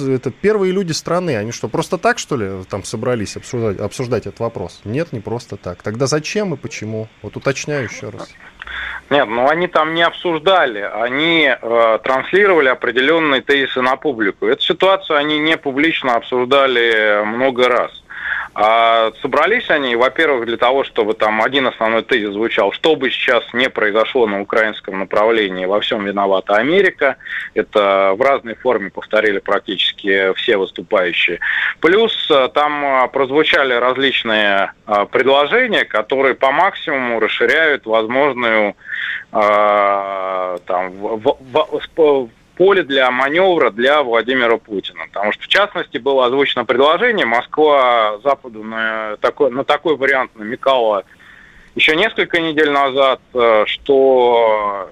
это 0.00 0.30
первые 0.30 0.72
люди 0.72 0.92
страны, 0.92 1.36
они 1.36 1.52
что, 1.52 1.68
просто 1.68 1.98
так, 1.98 2.18
что 2.18 2.36
ли, 2.36 2.64
там 2.68 2.84
собрались 2.84 3.36
обсуждать, 3.36 3.78
обсуждать 3.78 4.26
этот 4.26 4.40
вопрос? 4.40 4.80
Нет, 4.84 5.12
не 5.12 5.20
просто 5.20 5.56
так. 5.56 5.82
Тогда 5.82 6.06
зачем 6.06 6.54
и 6.54 6.56
почему? 6.56 7.08
Вот 7.22 7.36
уточняю 7.36 7.84
еще 7.84 8.08
раз. 8.08 8.30
Нет, 9.10 9.28
ну 9.28 9.48
они 9.48 9.66
там 9.66 9.94
не 9.94 10.02
обсуждали, 10.02 10.80
они 10.80 11.46
э, 11.46 11.98
транслировали 12.02 12.68
определенные 12.68 13.42
тезисы 13.42 13.82
на 13.82 13.96
публику. 13.96 14.46
Эту 14.46 14.62
ситуацию 14.62 15.18
они 15.18 15.38
не 15.38 15.58
публично 15.58 16.16
обсуждали 16.16 17.22
много 17.24 17.68
раз. 17.68 18.03
А 18.54 19.10
собрались 19.20 19.68
они, 19.68 19.96
во-первых, 19.96 20.46
для 20.46 20.56
того, 20.56 20.84
чтобы 20.84 21.14
там 21.14 21.42
один 21.42 21.66
основной 21.66 22.02
тезис 22.02 22.34
звучал, 22.34 22.70
что 22.70 22.94
бы 22.94 23.10
сейчас 23.10 23.42
не 23.52 23.68
произошло 23.68 24.28
на 24.28 24.40
украинском 24.40 25.00
направлении, 25.00 25.66
во 25.66 25.80
всем 25.80 26.04
виновата 26.04 26.54
Америка. 26.54 27.16
Это 27.54 28.14
в 28.16 28.22
разной 28.22 28.54
форме 28.54 28.90
повторили 28.90 29.40
практически 29.40 30.32
все 30.34 30.56
выступающие. 30.56 31.40
Плюс 31.80 32.30
э, 32.30 32.48
там 32.54 32.84
э, 32.84 33.08
прозвучали 33.08 33.74
различные 33.74 34.72
э, 34.86 35.06
предложения, 35.10 35.84
которые 35.84 36.34
по 36.34 36.52
максимуму 36.52 37.18
расширяют 37.18 37.86
возможную 37.86 38.76
там, 39.32 40.90
в, 40.92 41.18
в, 41.18 41.38
в, 41.96 42.28
поле 42.56 42.82
для 42.82 43.10
маневра 43.10 43.70
для 43.70 44.02
Владимира 44.02 44.56
Путина. 44.56 45.06
Потому 45.12 45.32
что, 45.32 45.42
в 45.44 45.48
частности, 45.48 45.98
было 45.98 46.26
озвучено 46.26 46.64
предложение, 46.64 47.26
Москва 47.26 48.18
Западу 48.22 48.62
на 48.62 49.16
такой, 49.20 49.50
на 49.50 49.64
такой 49.64 49.96
вариант 49.96 50.36
намекала 50.36 51.04
еще 51.74 51.96
несколько 51.96 52.40
недель 52.40 52.70
назад, 52.70 53.20
что 53.66 54.90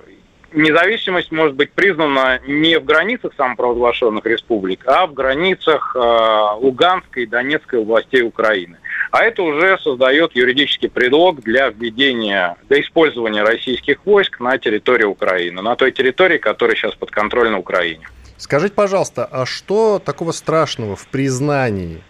независимость 0.53 1.31
может 1.31 1.55
быть 1.55 1.73
признана 1.73 2.41
не 2.47 2.79
в 2.79 2.85
границах 2.85 3.33
самопровозглашенных 3.37 4.27
республик, 4.27 4.83
а 4.87 5.07
в 5.07 5.15
границах 5.15 5.95
Луганской 5.95 7.23
и 7.23 7.27
Донецкой 7.27 7.83
областей 7.83 8.23
Украины. 8.23 8.79
А 9.13 9.25
это 9.25 9.43
уже 9.43 9.79
создает 9.79 10.35
юридический 10.35 10.89
предлог 10.89 11.43
для 11.43 11.69
введения, 11.69 12.57
для 12.71 12.81
использования 12.81 13.43
российских 13.43 14.07
войск 14.07 14.41
на 14.41 14.57
территории 14.57 15.05
Украины, 15.05 15.61
на 15.61 15.77
той 15.77 15.93
территории, 15.93 16.39
которая 16.39 16.75
сейчас 16.77 16.95
подконтрольна 16.95 17.59
Украине. 17.59 18.09
Скажите, 18.39 18.73
пожалуйста, 18.73 19.29
а 19.31 19.45
что 19.45 19.99
такого 19.99 20.33
страшного 20.33 20.97
в 20.97 21.07
признании? 21.09 22.03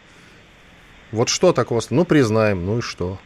Вот 1.11 1.29
что 1.29 1.53
такого? 1.53 1.81
Ну, 1.91 2.05
признаем, 2.05 2.65
ну 2.65 2.79
и 2.79 2.81
что? 2.81 3.19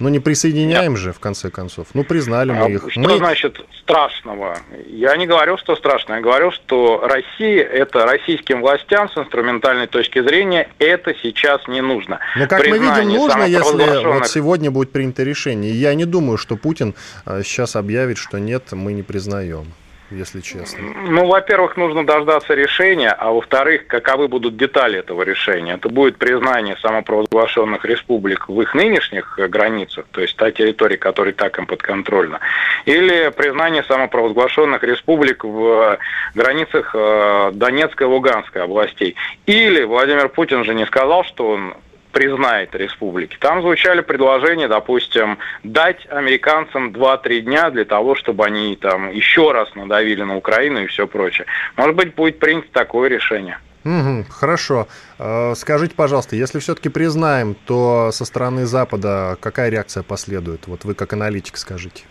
Ну, 0.00 0.08
не 0.08 0.18
присоединяем 0.18 0.96
же, 0.96 1.12
в 1.12 1.20
конце 1.20 1.50
концов. 1.50 1.88
Ну, 1.92 2.04
признали 2.04 2.52
мы 2.52 2.64
а 2.64 2.68
их. 2.70 2.90
Что 2.90 3.00
мы... 3.00 3.18
значит 3.18 3.60
страшного? 3.82 4.58
Я 4.86 5.14
не 5.16 5.26
говорю, 5.26 5.58
что 5.58 5.76
страшно. 5.76 6.14
Я 6.14 6.20
говорю, 6.22 6.50
что 6.52 7.06
Россия, 7.06 7.64
это 7.64 8.06
российским 8.06 8.62
властям 8.62 9.10
с 9.10 9.16
инструментальной 9.18 9.86
точки 9.86 10.22
зрения, 10.22 10.68
это 10.78 11.14
сейчас 11.22 11.68
не 11.68 11.82
нужно. 11.82 12.18
Но, 12.34 12.46
как 12.46 12.60
Признание 12.60 12.90
мы 12.90 13.02
видим, 13.02 13.20
нужно, 13.20 13.42
если 13.42 14.06
вот 14.06 14.26
сегодня 14.26 14.70
будет 14.70 14.90
принято 14.90 15.22
решение. 15.22 15.72
Я 15.72 15.94
не 15.94 16.06
думаю, 16.06 16.38
что 16.38 16.56
Путин 16.56 16.94
э, 17.26 17.42
сейчас 17.44 17.76
объявит, 17.76 18.16
что 18.16 18.38
нет, 18.38 18.72
мы 18.72 18.94
не 18.94 19.02
признаем 19.02 19.66
если 20.10 20.40
честно? 20.40 20.80
Ну, 21.08 21.26
во-первых, 21.26 21.76
нужно 21.76 22.04
дождаться 22.04 22.54
решения, 22.54 23.10
а 23.10 23.30
во-вторых, 23.30 23.86
каковы 23.86 24.28
будут 24.28 24.56
детали 24.56 24.98
этого 24.98 25.22
решения. 25.22 25.74
Это 25.74 25.88
будет 25.88 26.16
признание 26.16 26.76
самопровозглашенных 26.76 27.84
республик 27.84 28.48
в 28.48 28.60
их 28.60 28.74
нынешних 28.74 29.38
границах, 29.38 30.06
то 30.10 30.20
есть 30.20 30.36
та 30.36 30.50
территория, 30.50 30.96
которая 30.96 31.34
так 31.34 31.58
им 31.58 31.66
подконтрольна, 31.66 32.40
или 32.84 33.30
признание 33.36 33.84
самопровозглашенных 33.84 34.82
республик 34.82 35.44
в 35.44 35.98
границах 36.34 36.94
э, 36.94 37.50
Донецкой 37.54 38.06
и 38.06 38.10
Луганской 38.10 38.62
областей. 38.62 39.16
Или 39.46 39.84
Владимир 39.84 40.28
Путин 40.28 40.64
же 40.64 40.74
не 40.74 40.86
сказал, 40.86 41.24
что 41.24 41.48
он 41.48 41.74
признает 42.12 42.74
республики. 42.74 43.36
Там 43.40 43.62
звучали 43.62 44.00
предложения, 44.00 44.68
допустим, 44.68 45.38
дать 45.62 46.06
американцам 46.10 46.90
2-3 46.90 47.40
дня 47.40 47.70
для 47.70 47.84
того, 47.84 48.14
чтобы 48.14 48.44
они 48.44 48.76
там 48.76 49.10
еще 49.10 49.52
раз 49.52 49.74
надавили 49.74 50.22
на 50.22 50.36
Украину 50.36 50.82
и 50.82 50.86
все 50.86 51.06
прочее. 51.06 51.46
Может 51.76 51.96
быть, 51.96 52.14
будет 52.14 52.38
принято 52.38 52.68
такое 52.72 53.08
решение. 53.08 53.58
Угу, 53.84 54.26
хорошо. 54.28 54.88
Э, 55.18 55.54
скажите, 55.56 55.94
пожалуйста, 55.94 56.36
если 56.36 56.58
все-таки 56.58 56.90
признаем, 56.90 57.54
то 57.54 58.10
со 58.12 58.24
стороны 58.24 58.66
Запада 58.66 59.38
какая 59.40 59.70
реакция 59.70 60.02
последует? 60.02 60.66
Вот 60.66 60.84
вы 60.84 60.94
как 60.94 61.12
аналитик 61.14 61.56
скажите. 61.56 62.04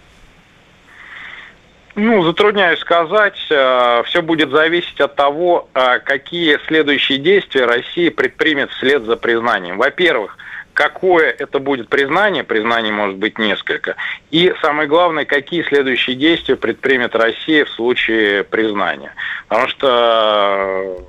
Ну, 2.01 2.23
затрудняюсь 2.23 2.79
сказать. 2.79 3.37
Э, 3.49 4.03
Все 4.05 4.21
будет 4.21 4.51
зависеть 4.51 5.01
от 5.01 5.15
того, 5.15 5.67
э, 5.73 5.99
какие 5.99 6.57
следующие 6.65 7.17
действия 7.17 7.65
Россия 7.65 8.09
предпримет 8.09 8.71
вслед 8.71 9.03
за 9.03 9.17
признанием. 9.17 9.77
Во-первых, 9.77 10.37
какое 10.73 11.29
это 11.29 11.59
будет 11.59 11.89
признание, 11.89 12.45
признаний 12.45 12.91
может 12.91 13.17
быть 13.17 13.37
несколько, 13.37 13.97
и 14.31 14.53
самое 14.61 14.87
главное, 14.87 15.25
какие 15.25 15.61
следующие 15.63 16.15
действия 16.15 16.55
предпримет 16.55 17.15
Россия 17.17 17.65
в 17.65 17.69
случае 17.69 18.45
признания. 18.45 19.13
Потому 19.49 19.67
что 19.67 21.05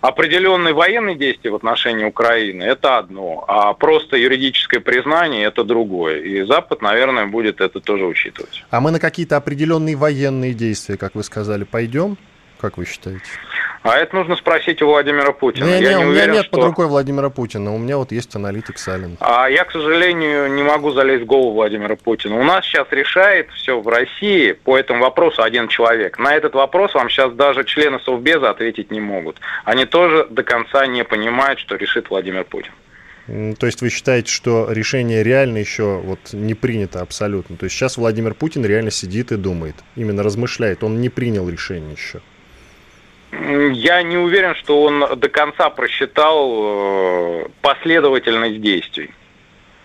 определенные 0.00 0.74
военные 0.74 1.16
действия 1.16 1.50
в 1.50 1.54
отношении 1.54 2.04
Украины– 2.04 2.62
это 2.64 2.98
одно, 2.98 3.44
а 3.48 3.72
просто 3.74 4.16
юридическое 4.16 4.80
признание– 4.80 5.44
это 5.46 5.64
другое. 5.64 6.20
И 6.20 6.42
Запад, 6.44 6.82
наверное, 6.82 7.26
будет 7.26 7.60
это 7.60 7.80
тоже 7.80 8.04
учитывать. 8.04 8.64
А 8.70 8.80
мы 8.80 8.90
на 8.90 9.00
какие-то 9.00 9.36
определенные 9.36 9.96
военные 9.96 10.54
действия, 10.54 10.96
как 10.96 11.14
вы 11.14 11.22
сказали, 11.22 11.64
пойдем? 11.64 12.16
Как 12.58 12.78
вы 12.78 12.86
считаете? 12.86 13.24
А 13.86 13.98
это 13.98 14.16
нужно 14.16 14.34
спросить 14.36 14.82
у 14.82 14.86
Владимира 14.86 15.32
Путина. 15.32 15.64
Не, 15.64 15.80
я 15.80 15.94
не, 15.94 16.00
не 16.00 16.04
у 16.06 16.10
меня 16.10 16.26
нет 16.26 16.46
что... 16.46 16.56
под 16.56 16.64
рукой 16.64 16.86
Владимира 16.86 17.30
Путина, 17.30 17.72
у 17.72 17.78
меня 17.78 17.96
вот 17.98 18.10
есть 18.10 18.34
аналитик 18.34 18.78
Салин. 18.78 19.16
А 19.20 19.48
я, 19.48 19.64
к 19.64 19.70
сожалению, 19.70 20.52
не 20.52 20.64
могу 20.64 20.90
залезть 20.90 21.22
в 21.22 21.26
голову 21.26 21.52
Владимира 21.52 21.94
Путина. 21.94 22.36
У 22.36 22.42
нас 22.42 22.64
сейчас 22.64 22.88
решает 22.90 23.48
все 23.50 23.80
в 23.80 23.86
России 23.86 24.52
по 24.52 24.76
этому 24.76 25.02
вопросу 25.02 25.42
один 25.42 25.68
человек. 25.68 26.18
На 26.18 26.34
этот 26.34 26.54
вопрос 26.54 26.94
вам 26.94 27.08
сейчас 27.08 27.32
даже 27.34 27.62
члены 27.64 28.00
Совбеза 28.00 28.50
ответить 28.50 28.90
не 28.90 29.00
могут. 29.00 29.38
Они 29.64 29.84
тоже 29.86 30.26
до 30.30 30.42
конца 30.42 30.86
не 30.86 31.04
понимают, 31.04 31.60
что 31.60 31.76
решит 31.76 32.10
Владимир 32.10 32.42
Путин. 32.44 32.72
То 33.58 33.66
есть 33.66 33.82
вы 33.82 33.90
считаете, 33.90 34.32
что 34.32 34.66
решение 34.70 35.22
реально 35.22 35.58
еще 35.58 36.00
вот 36.04 36.32
не 36.32 36.54
принято 36.54 37.00
абсолютно? 37.00 37.56
То 37.56 37.64
есть 37.64 37.76
сейчас 37.76 37.96
Владимир 37.96 38.34
Путин 38.34 38.64
реально 38.64 38.90
сидит 38.90 39.32
и 39.32 39.36
думает, 39.36 39.76
именно 39.96 40.22
размышляет, 40.22 40.84
он 40.84 41.00
не 41.00 41.08
принял 41.08 41.48
решение 41.48 41.92
еще? 41.92 42.20
Я 43.32 44.02
не 44.02 44.16
уверен, 44.16 44.54
что 44.54 44.82
он 44.82 45.18
до 45.18 45.28
конца 45.28 45.68
просчитал 45.70 46.50
э, 46.52 47.48
последовательность 47.60 48.60
действий. 48.60 49.10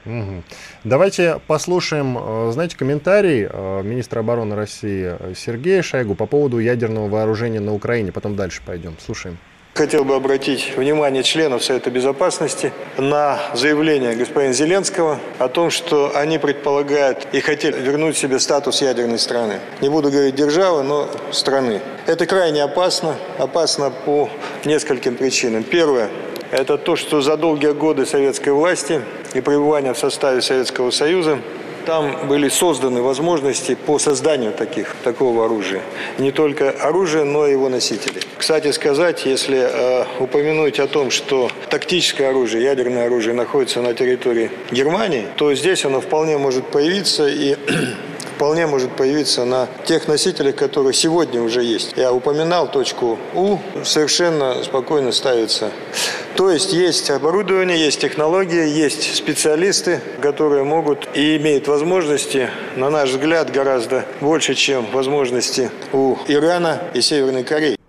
Угу. 0.06 0.44
Давайте 0.84 1.40
послушаем, 1.48 2.18
э, 2.18 2.52
знаете, 2.52 2.78
комментарий 2.78 3.48
э, 3.50 3.82
министра 3.84 4.22
обороны 4.22 4.56
России 4.56 5.16
Сергея 5.36 5.82
Шойгу 5.82 6.16
по 6.16 6.26
поводу 6.26 6.60
ядерного 6.60 7.08
вооружения 7.08 7.60
на 7.60 7.74
Украине. 7.74 8.12
Потом 8.12 8.36
дальше 8.36 8.62
пойдем. 8.66 8.96
Слушаем. 9.00 9.38
Хотел 9.74 10.04
бы 10.04 10.16
обратить 10.16 10.74
внимание 10.76 11.24
членов 11.24 11.64
Совета 11.64 11.90
Безопасности 11.90 12.74
на 12.98 13.40
заявление 13.54 14.16
господина 14.16 14.54
Зеленского 14.54 15.18
о 15.40 15.48
том, 15.48 15.70
что 15.70 16.12
они 16.14 16.38
предполагают 16.40 17.26
и 17.32 17.40
хотели 17.40 17.80
вернуть 17.80 18.18
себе 18.18 18.40
статус 18.40 18.82
ядерной 18.82 19.18
страны. 19.18 19.62
Не 19.80 19.88
буду 19.88 20.12
говорить 20.12 20.36
державы, 20.36 20.84
но 20.84 21.10
страны. 21.32 21.80
Это 22.06 22.26
крайне 22.26 22.62
опасно. 22.64 23.16
Опасно 23.38 23.92
по 23.92 24.30
нескольким 24.66 25.16
причинам. 25.16 25.64
Первое– 25.64 26.10
это 26.52 26.78
то, 26.78 26.98
что 26.98 27.22
за 27.22 27.38
долгие 27.38 27.72
годы 27.72 28.06
советской 28.06 28.50
власти 28.50 29.02
и 29.34 29.40
пребывания 29.40 29.94
в 29.94 29.98
составе 29.98 30.42
Советского 30.42 30.92
Союза 30.92 31.40
там 31.92 32.26
были 32.30 32.48
созданы 32.48 33.02
возможности 33.02 33.76
по 33.76 34.00
созданию 34.00 34.54
таких, 34.54 34.96
такого 35.04 35.44
оружия. 35.44 35.82
Не 36.20 36.32
только 36.32 36.70
оружия, 36.70 37.26
но 37.26 37.46
и 37.46 37.52
его 37.52 37.68
носителей. 37.68 38.22
Кстати 38.38 38.72
сказать, 38.72 39.26
если 39.26 39.60
э, 39.60 40.06
упомянуть 40.20 40.80
о 40.80 40.88
том, 40.88 41.12
что 41.12 41.52
тактическое 41.70 42.30
оружие, 42.30 42.64
ядерное 42.64 43.08
оружие 43.08 43.34
находится 43.34 43.82
на 43.82 43.94
территории 43.94 44.52
Германии, 44.72 45.26
то 45.36 45.54
здесь 45.54 45.84
оно 45.84 46.00
вполне 46.00 46.38
может 46.38 46.66
появиться 46.68 47.28
и 47.28 47.58
вполне 48.42 48.66
может 48.66 48.96
появиться 48.96 49.46
на 49.46 49.68
тех 49.86 50.08
носителях, 50.08 50.56
которые 50.56 50.94
сегодня 50.94 51.44
уже 51.44 51.62
есть. 51.62 51.94
Я 51.96 52.12
упоминал 52.12 52.72
точку 52.72 53.20
У, 53.36 53.60
совершенно 53.84 54.64
спокойно 54.64 55.12
ставится 55.12 55.70
то 56.36 56.50
есть 56.50 56.72
есть 56.74 57.12
оборудование, 57.12 57.78
есть 57.78 58.00
технологии, 58.00 58.68
есть 58.68 59.16
специалисты, 59.16 60.00
которые 60.22 60.64
могут 60.64 61.10
и 61.14 61.38
имеют 61.38 61.68
возможности, 61.68 62.50
на 62.78 62.90
наш 62.90 63.10
взгляд, 63.10 63.52
гораздо 63.52 64.06
больше, 64.22 64.56
чем 64.56 64.86
возможности 64.92 65.70
у 65.92 66.16
Ирана 66.28 66.82
и 66.94 67.02
Северной 67.02 67.44
Кореи. 67.44 67.81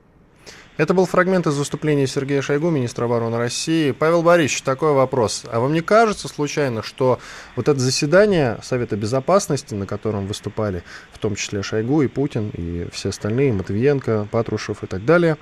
Это 0.79 0.95
был 0.95 1.05
фрагмент 1.05 1.47
из 1.47 1.59
выступления 1.59 2.07
Сергея 2.07 2.41
Шойгу, 2.41 2.71
министра 2.71 3.05
обороны 3.05 3.37
России. 3.37 3.91
Павел 3.91 4.23
Борисович, 4.23 4.63
такой 4.63 4.95
вопрос. 4.95 5.45
А 5.53 5.61
вам 5.61 5.75
не 5.75 5.83
кажется 5.83 6.29
случайно, 6.29 6.83
что 6.83 7.19
вот 7.57 7.69
это 7.69 7.79
заседание 7.79 8.59
Совета 8.63 8.97
Безопасности, 8.97 9.75
на 9.75 9.85
котором 9.85 10.27
выступали 10.27 10.83
в 11.13 11.19
том 11.19 11.35
числе 11.35 11.63
Шойгу 11.63 12.01
и 12.01 12.09
Путин, 12.09 12.51
и 12.55 12.89
все 12.91 13.11
остальные, 13.11 13.53
Матвиенко, 13.53 14.29
Патрушев 14.31 14.83
и 14.83 14.87
так 14.87 15.05
далее, 15.05 15.37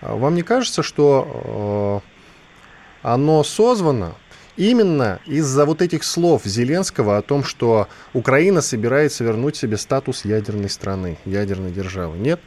а 0.00 0.16
вам 0.16 0.34
не 0.34 0.42
кажется, 0.42 0.82
что 0.82 2.02
э, 3.04 3.06
оно 3.08 3.44
созвано 3.44 4.16
именно 4.56 5.20
из-за 5.26 5.64
вот 5.64 5.80
этих 5.80 6.02
слов 6.02 6.42
Зеленского 6.44 7.18
о 7.18 7.22
том, 7.22 7.44
что 7.44 7.86
Украина 8.14 8.60
собирается 8.60 9.22
вернуть 9.22 9.54
себе 9.54 9.76
статус 9.76 10.24
ядерной 10.24 10.68
страны, 10.68 11.18
ядерной 11.24 11.70
державы. 11.70 12.18
Нет? 12.18 12.40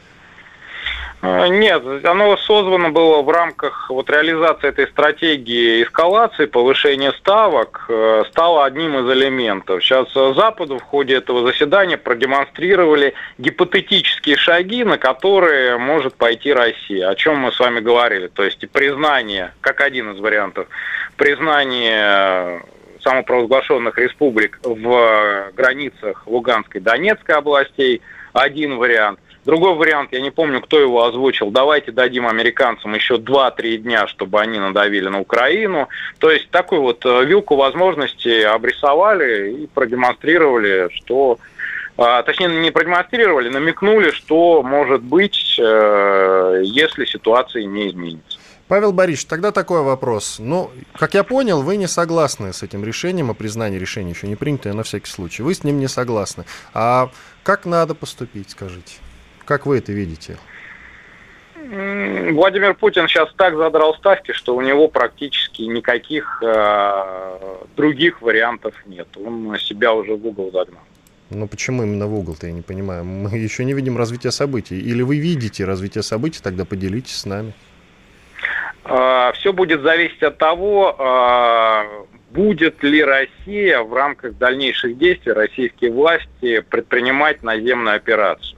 Э, 1.22 1.48
нет, 1.48 1.82
оно 2.04 2.36
созвано 2.36 2.90
было 2.90 3.22
в 3.22 3.30
рамках 3.30 3.88
вот 3.88 4.10
реализации 4.10 4.68
этой 4.68 4.86
стратегии 4.88 5.82
эскалации, 5.82 6.46
повышения 6.46 7.12
ставок, 7.12 7.86
э, 7.88 8.24
стало 8.30 8.64
одним 8.66 8.98
из 8.98 9.10
элементов. 9.10 9.82
Сейчас 9.82 10.12
Западу 10.12 10.78
в 10.78 10.82
ходе 10.82 11.16
этого 11.16 11.46
заседания 11.46 11.96
продемонстрировали 11.96 13.14
гипотетические 13.38 14.36
шаги, 14.36 14.84
на 14.84 14.98
которые 14.98 15.78
может 15.78 16.14
пойти 16.14 16.52
Россия, 16.52 17.08
о 17.08 17.14
чем 17.14 17.38
мы 17.38 17.52
с 17.52 17.58
вами 17.58 17.80
говорили. 17.80 18.28
То 18.28 18.44
есть 18.44 18.68
признание, 18.70 19.54
как 19.62 19.80
один 19.80 20.12
из 20.12 20.20
вариантов, 20.20 20.68
признание 21.16 22.62
самопровозглашенных 23.02 23.96
республик 23.98 24.58
в 24.62 25.52
границах 25.56 26.26
Луганской 26.26 26.80
и 26.80 26.84
Донецкой 26.84 27.36
областей, 27.36 28.02
один 28.34 28.76
вариант– 28.76 29.18
Другой 29.46 29.74
вариант, 29.74 30.08
я 30.10 30.20
не 30.20 30.32
помню, 30.32 30.60
кто 30.60 30.80
его 30.80 31.04
озвучил, 31.04 31.52
давайте 31.52 31.92
дадим 31.92 32.26
американцам 32.26 32.94
еще 32.94 33.14
2-3 33.14 33.76
дня, 33.76 34.08
чтобы 34.08 34.40
они 34.40 34.58
надавили 34.58 35.08
на 35.08 35.20
Украину. 35.20 35.88
То 36.18 36.32
есть 36.32 36.50
такую 36.50 36.82
вот 36.82 37.06
э, 37.06 37.24
вилку 37.24 37.54
возможностей 37.54 38.42
обрисовали 38.42 39.52
и 39.52 39.66
продемонстрировали, 39.68 40.88
что 40.92 41.38
а, 41.96 42.24
точнее, 42.24 42.48
не 42.48 42.72
продемонстрировали, 42.72 43.48
намекнули, 43.48 44.10
что 44.10 44.64
может 44.64 45.02
быть, 45.02 45.56
э, 45.60 46.62
если 46.64 47.04
ситуация 47.04 47.64
не 47.66 47.88
изменится. 47.88 48.40
Павел 48.66 48.92
Борисович, 48.92 49.26
тогда 49.26 49.52
такой 49.52 49.82
вопрос. 49.82 50.38
Ну, 50.40 50.72
как 50.98 51.14
я 51.14 51.22
понял, 51.22 51.62
вы 51.62 51.76
не 51.76 51.86
согласны 51.86 52.52
с 52.52 52.64
этим 52.64 52.84
решением, 52.84 53.30
о 53.30 53.34
признании 53.34 53.78
решения 53.78 54.10
еще 54.10 54.26
не 54.26 54.34
принято, 54.34 54.72
на 54.72 54.82
всякий 54.82 55.08
случай. 55.08 55.42
Вы 55.44 55.54
с 55.54 55.62
ним 55.62 55.78
не 55.78 55.86
согласны. 55.86 56.44
А 56.74 57.10
как 57.44 57.64
надо 57.64 57.94
поступить, 57.94 58.50
скажите? 58.50 58.94
Как 59.46 59.64
вы 59.64 59.78
это 59.78 59.92
видите? 59.92 60.36
Владимир 62.32 62.74
Путин 62.74 63.08
сейчас 63.08 63.32
так 63.36 63.56
задрал 63.56 63.94
ставки, 63.94 64.32
что 64.32 64.54
у 64.54 64.60
него 64.60 64.88
практически 64.88 65.62
никаких 65.62 66.42
э, 66.42 67.56
других 67.76 68.20
вариантов 68.22 68.74
нет. 68.86 69.08
Он 69.16 69.56
себя 69.58 69.94
уже 69.94 70.14
в 70.14 70.26
угол 70.26 70.50
загнал. 70.52 70.82
Ну 71.30 71.48
почему 71.48 71.82
именно 71.82 72.06
в 72.06 72.14
угол-то, 72.14 72.46
я 72.46 72.52
не 72.52 72.62
понимаю. 72.62 73.04
Мы 73.04 73.36
еще 73.36 73.64
не 73.64 73.72
видим 73.72 73.96
развития 73.96 74.30
событий. 74.30 74.78
Или 74.78 75.02
вы 75.02 75.18
видите 75.18 75.64
развитие 75.64 76.02
событий, 76.02 76.40
тогда 76.42 76.64
поделитесь 76.64 77.16
с 77.16 77.26
нами. 77.26 77.52
А, 78.84 79.32
Все 79.32 79.52
будет 79.52 79.82
зависеть 79.82 80.22
от 80.22 80.38
того, 80.38 80.94
а, 80.98 81.84
будет 82.30 82.82
ли 82.84 83.02
Россия 83.02 83.80
в 83.80 83.92
рамках 83.92 84.36
дальнейших 84.38 84.98
действий, 84.98 85.32
российские 85.32 85.90
власти 85.90 86.60
предпринимать 86.60 87.42
наземную 87.42 87.96
операцию. 87.96 88.55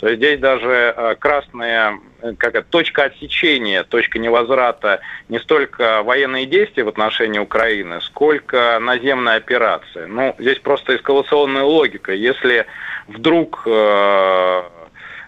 То 0.00 0.08
есть 0.08 0.18
здесь 0.18 0.40
даже 0.40 0.94
а, 0.96 1.14
красная 1.14 2.00
как 2.38 2.54
это, 2.54 2.66
точка 2.68 3.04
отсечения, 3.04 3.82
точка 3.82 4.18
невозврата 4.18 5.00
не 5.28 5.38
столько 5.38 6.02
военные 6.02 6.46
действия 6.46 6.84
в 6.84 6.88
отношении 6.88 7.38
Украины, 7.38 8.00
сколько 8.02 8.78
наземная 8.80 9.36
операция. 9.36 10.06
Ну, 10.06 10.34
здесь 10.38 10.58
просто 10.58 10.96
эскалационная 10.96 11.62
логика. 11.62 12.12
Если 12.12 12.66
вдруг 13.08 13.62
э, 13.66 14.62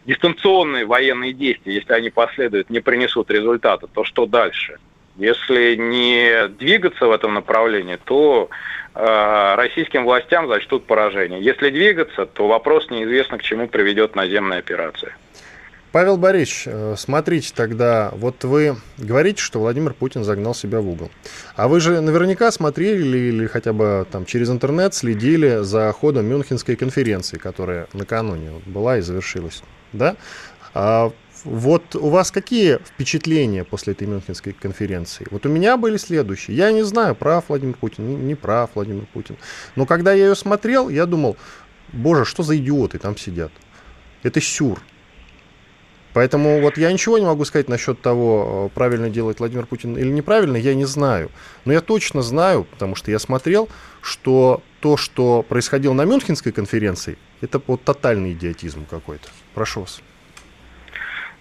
дистанционные 0.04 0.84
военные 0.84 1.32
действия, 1.32 1.74
если 1.74 1.92
они 1.92 2.10
последуют, 2.10 2.68
не 2.70 2.80
принесут 2.80 3.30
результата, 3.30 3.86
то 3.86 4.04
что 4.04 4.26
дальше? 4.26 4.78
Если 5.16 5.76
не 5.76 6.48
двигаться 6.48 7.06
в 7.06 7.10
этом 7.10 7.34
направлении, 7.34 7.98
то 8.04 8.48
э, 8.94 9.54
российским 9.56 10.04
властям 10.04 10.48
зачтут 10.48 10.86
поражение. 10.86 11.42
Если 11.42 11.70
двигаться, 11.70 12.26
то 12.26 12.48
вопрос 12.48 12.90
неизвестно, 12.90 13.38
к 13.38 13.42
чему 13.42 13.68
приведет 13.68 14.16
наземная 14.16 14.58
операция. 14.58 15.14
Павел 15.92 16.16
Борисович, 16.16 16.62
э, 16.66 16.94
смотрите 16.96 17.52
тогда, 17.54 18.10
вот 18.14 18.44
вы 18.44 18.76
говорите, 18.96 19.42
что 19.42 19.60
Владимир 19.60 19.92
Путин 19.92 20.24
загнал 20.24 20.54
себя 20.54 20.80
в 20.80 20.88
угол. 20.88 21.10
А 21.54 21.68
вы 21.68 21.80
же 21.80 22.00
наверняка 22.00 22.50
смотрели 22.50 23.18
или 23.18 23.46
хотя 23.46 23.74
бы 23.74 24.06
там 24.10 24.24
через 24.24 24.48
интернет 24.48 24.94
следили 24.94 25.58
за 25.62 25.92
ходом 25.92 26.24
Мюнхенской 26.24 26.76
конференции, 26.76 27.36
которая 27.36 27.88
накануне 27.92 28.62
была 28.64 28.96
и 28.96 29.02
завершилась 29.02 29.62
да? 29.92 30.16
А 30.74 31.12
вот 31.44 31.96
у 31.96 32.08
вас 32.08 32.30
какие 32.30 32.78
впечатления 32.78 33.64
после 33.64 33.92
этой 33.92 34.06
Мюнхенской 34.06 34.52
конференции? 34.52 35.26
Вот 35.30 35.46
у 35.46 35.48
меня 35.48 35.76
были 35.76 35.96
следующие. 35.96 36.56
Я 36.56 36.72
не 36.72 36.82
знаю, 36.82 37.14
прав 37.14 37.44
Владимир 37.48 37.74
Путин, 37.74 38.26
не 38.26 38.34
прав 38.34 38.70
Владимир 38.74 39.06
Путин. 39.12 39.36
Но 39.76 39.86
когда 39.86 40.12
я 40.12 40.28
ее 40.28 40.34
смотрел, 40.34 40.88
я 40.88 41.06
думал, 41.06 41.36
боже, 41.92 42.24
что 42.24 42.42
за 42.42 42.56
идиоты 42.56 42.98
там 42.98 43.16
сидят? 43.16 43.52
Это 44.22 44.40
сюр. 44.40 44.80
Поэтому 46.12 46.60
вот 46.60 46.76
я 46.76 46.92
ничего 46.92 47.18
не 47.18 47.24
могу 47.24 47.44
сказать 47.44 47.68
насчет 47.68 48.02
того, 48.02 48.70
правильно 48.74 49.08
делает 49.08 49.40
Владимир 49.40 49.64
Путин 49.66 49.96
или 49.96 50.10
неправильно, 50.10 50.56
я 50.58 50.74
не 50.74 50.84
знаю. 50.84 51.30
Но 51.64 51.72
я 51.72 51.80
точно 51.80 52.22
знаю, 52.22 52.64
потому 52.64 52.94
что 52.94 53.10
я 53.10 53.18
смотрел, 53.18 53.68
что 54.02 54.62
то, 54.80 54.96
что 54.96 55.42
происходило 55.42 55.94
на 55.94 56.04
Мюнхенской 56.04 56.52
конференции, 56.52 57.16
это 57.40 57.62
вот 57.66 57.82
тотальный 57.82 58.32
идиотизм 58.32 58.84
какой-то. 58.84 59.28
Прошу 59.54 59.80
вас. 59.80 60.02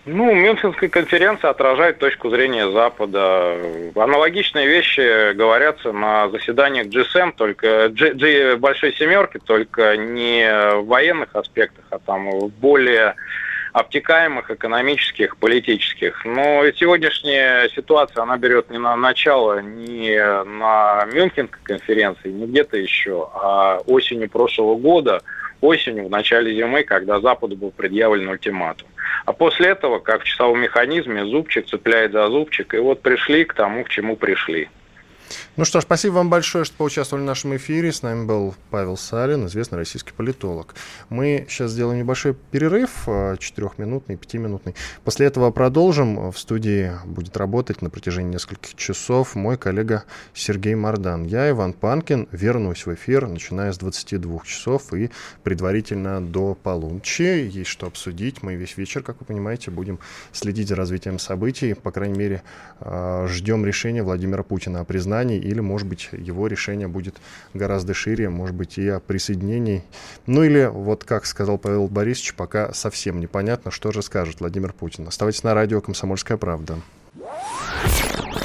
Ну, 0.06 0.34
Мюнхенская 0.34 0.90
конференция 0.90 1.52
отражает 1.52 2.00
точку 2.00 2.32
зрения 2.32 2.72
Запада. 2.72 3.56
Аналогичные 3.96 4.68
вещи 4.68 5.34
говорятся 5.34 5.92
на 5.92 6.28
заседаниях 6.30 6.88
GSM, 6.88 7.34
только 7.38 7.90
G, 7.90 8.14
G 8.16 8.56
большой 8.56 8.94
семерки, 8.94 9.38
только 9.38 9.98
не 9.98 10.50
в 10.78 10.88
военных 10.88 11.36
аспектах, 11.36 11.86
а 11.92 12.00
там 12.00 12.32
в 12.32 12.50
более 12.50 13.14
обтекаемых 13.74 14.50
экономических, 14.50 15.38
политических. 15.38 16.26
Но 16.26 16.64
сегодняшняя 16.76 17.70
ситуация, 17.70 18.24
она 18.24 18.38
берет 18.38 18.72
не 18.72 18.80
на 18.80 18.96
начало, 18.96 19.62
не 19.62 20.18
на 20.44 21.06
Мюнхенской 21.14 21.62
конференции, 21.64 22.30
не 22.30 22.48
где-то 22.48 22.76
еще, 22.76 23.30
а 23.36 23.78
осенью 23.86 24.32
прошлого 24.32 24.76
года, 24.76 25.22
осенью, 25.62 26.08
в 26.08 26.10
начале 26.10 26.56
зимы, 26.56 26.84
когда 26.84 27.20
Западу 27.20 27.56
был 27.56 27.70
предъявлен 27.70 28.28
ультиматум. 28.28 28.88
А 29.26 29.34
после 29.34 29.70
этого, 29.70 30.00
как 30.00 30.22
в 30.22 30.26
часовом 30.26 30.60
механизме, 30.62 31.26
зубчик 31.26 31.68
цепляет 31.68 32.12
за 32.12 32.28
зубчик, 32.28 32.74
и 32.74 32.78
вот 32.78 33.02
пришли 33.02 33.46
к 33.46 33.54
тому, 33.54 33.84
к 33.84 33.90
чему 33.90 34.16
пришли. 34.16 34.70
Ну 35.58 35.66
что 35.66 35.82
ж, 35.82 35.84
спасибо 35.84 36.14
вам 36.14 36.30
большое, 36.30 36.64
что 36.64 36.78
поучаствовали 36.78 37.24
в 37.24 37.28
нашем 37.28 37.54
эфире. 37.58 37.92
С 37.92 38.04
нами 38.04 38.24
был 38.24 38.56
Павел 38.70 38.96
Салин, 38.96 39.48
известный 39.48 39.80
российский 39.80 40.14
политолог. 40.14 40.76
Мы 41.10 41.46
сейчас 41.50 41.72
сделаем 41.72 42.00
небольшой 42.00 42.36
перерыв, 42.52 43.04
э, 43.08 43.36
четырехминутный, 43.38 44.16
пятиминутный. 44.16 44.76
После 45.04 45.26
этого 45.26 45.52
продолжим. 45.52 46.32
В 46.32 46.40
студии 46.40 46.94
будет 47.04 47.36
работать 47.36 47.82
на 47.82 47.90
протяжении 47.90 48.36
нескольких 48.36 48.76
часов 48.76 49.36
мой 49.36 49.58
коллега 49.58 50.06
Сергей 50.34 50.74
Мардан. 50.76 51.26
Я, 51.26 51.50
Иван 51.50 51.74
Панкин, 51.74 52.30
вернусь 52.32 52.86
в 52.86 52.94
эфир, 52.94 53.28
начиная 53.28 53.74
с 53.74 53.78
22 53.78 54.46
часов 54.46 54.94
и 54.94 55.12
предварительно 55.44 56.22
до 56.22 56.56
полуночи. 56.56 57.50
Есть 57.52 57.72
что 57.72 57.88
обсудить. 57.88 58.42
Мы 58.42 58.56
весь 58.56 58.78
вечер, 58.78 59.04
как 59.04 59.20
вы 59.20 59.26
понимаете, 59.26 59.70
будем 59.70 60.00
следить 60.32 60.70
за 60.70 60.78
развитием 60.78 61.20
событий. 61.20 61.74
По 61.74 61.92
крайней 61.92 62.18
мере, 62.18 62.42
э, 62.80 63.28
ждем 63.28 63.66
решения 63.66 64.02
Владимира 64.02 64.44
Путина 64.44 64.80
о 64.80 64.86
признании 64.86 65.41
или, 65.42 65.60
может 65.60 65.88
быть, 65.88 66.10
его 66.12 66.48
решение 66.48 66.88
будет 66.88 67.18
гораздо 67.54 67.94
шире, 67.94 68.30
может 68.30 68.56
быть, 68.56 68.78
и 68.78 68.88
о 68.88 69.00
присоединении. 69.00 69.84
Ну 70.26 70.44
или, 70.44 70.70
вот 70.72 71.04
как 71.04 71.26
сказал 71.26 71.58
Павел 71.58 71.88
Борисович, 71.88 72.34
пока 72.36 72.74
совсем 72.74 73.20
непонятно, 73.20 73.72
что 73.72 73.92
же 73.92 74.02
скажет 74.02 74.40
Владимир 74.40 74.74
Путин. 74.74 75.08
Оставайтесь 75.08 75.44
на 75.44 75.54
радио 75.54 75.82
«Комсомольская 75.82 76.38
правда». 76.38 76.78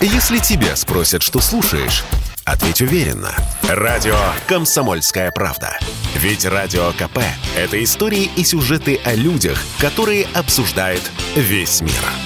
Если 0.01 0.39
тебя 0.39 0.77
спросят, 0.77 1.23
что 1.23 1.41
слушаешь, 1.41 2.05
ответь 2.45 2.83
уверенно. 2.83 3.31
Радио 3.69 4.17
«Комсомольская 4.47 5.31
правда». 5.31 5.79
Ведь 6.17 6.45
Радио 6.45 6.93
КП– 6.93 7.19
это 7.57 7.83
истории 7.83 8.31
и 8.37 8.45
сюжеты 8.45 9.01
о 9.05 9.15
людях, 9.15 9.59
которые 9.81 10.27
обсуждает 10.35 11.03
весь 11.35 11.81
мир. 11.81 12.26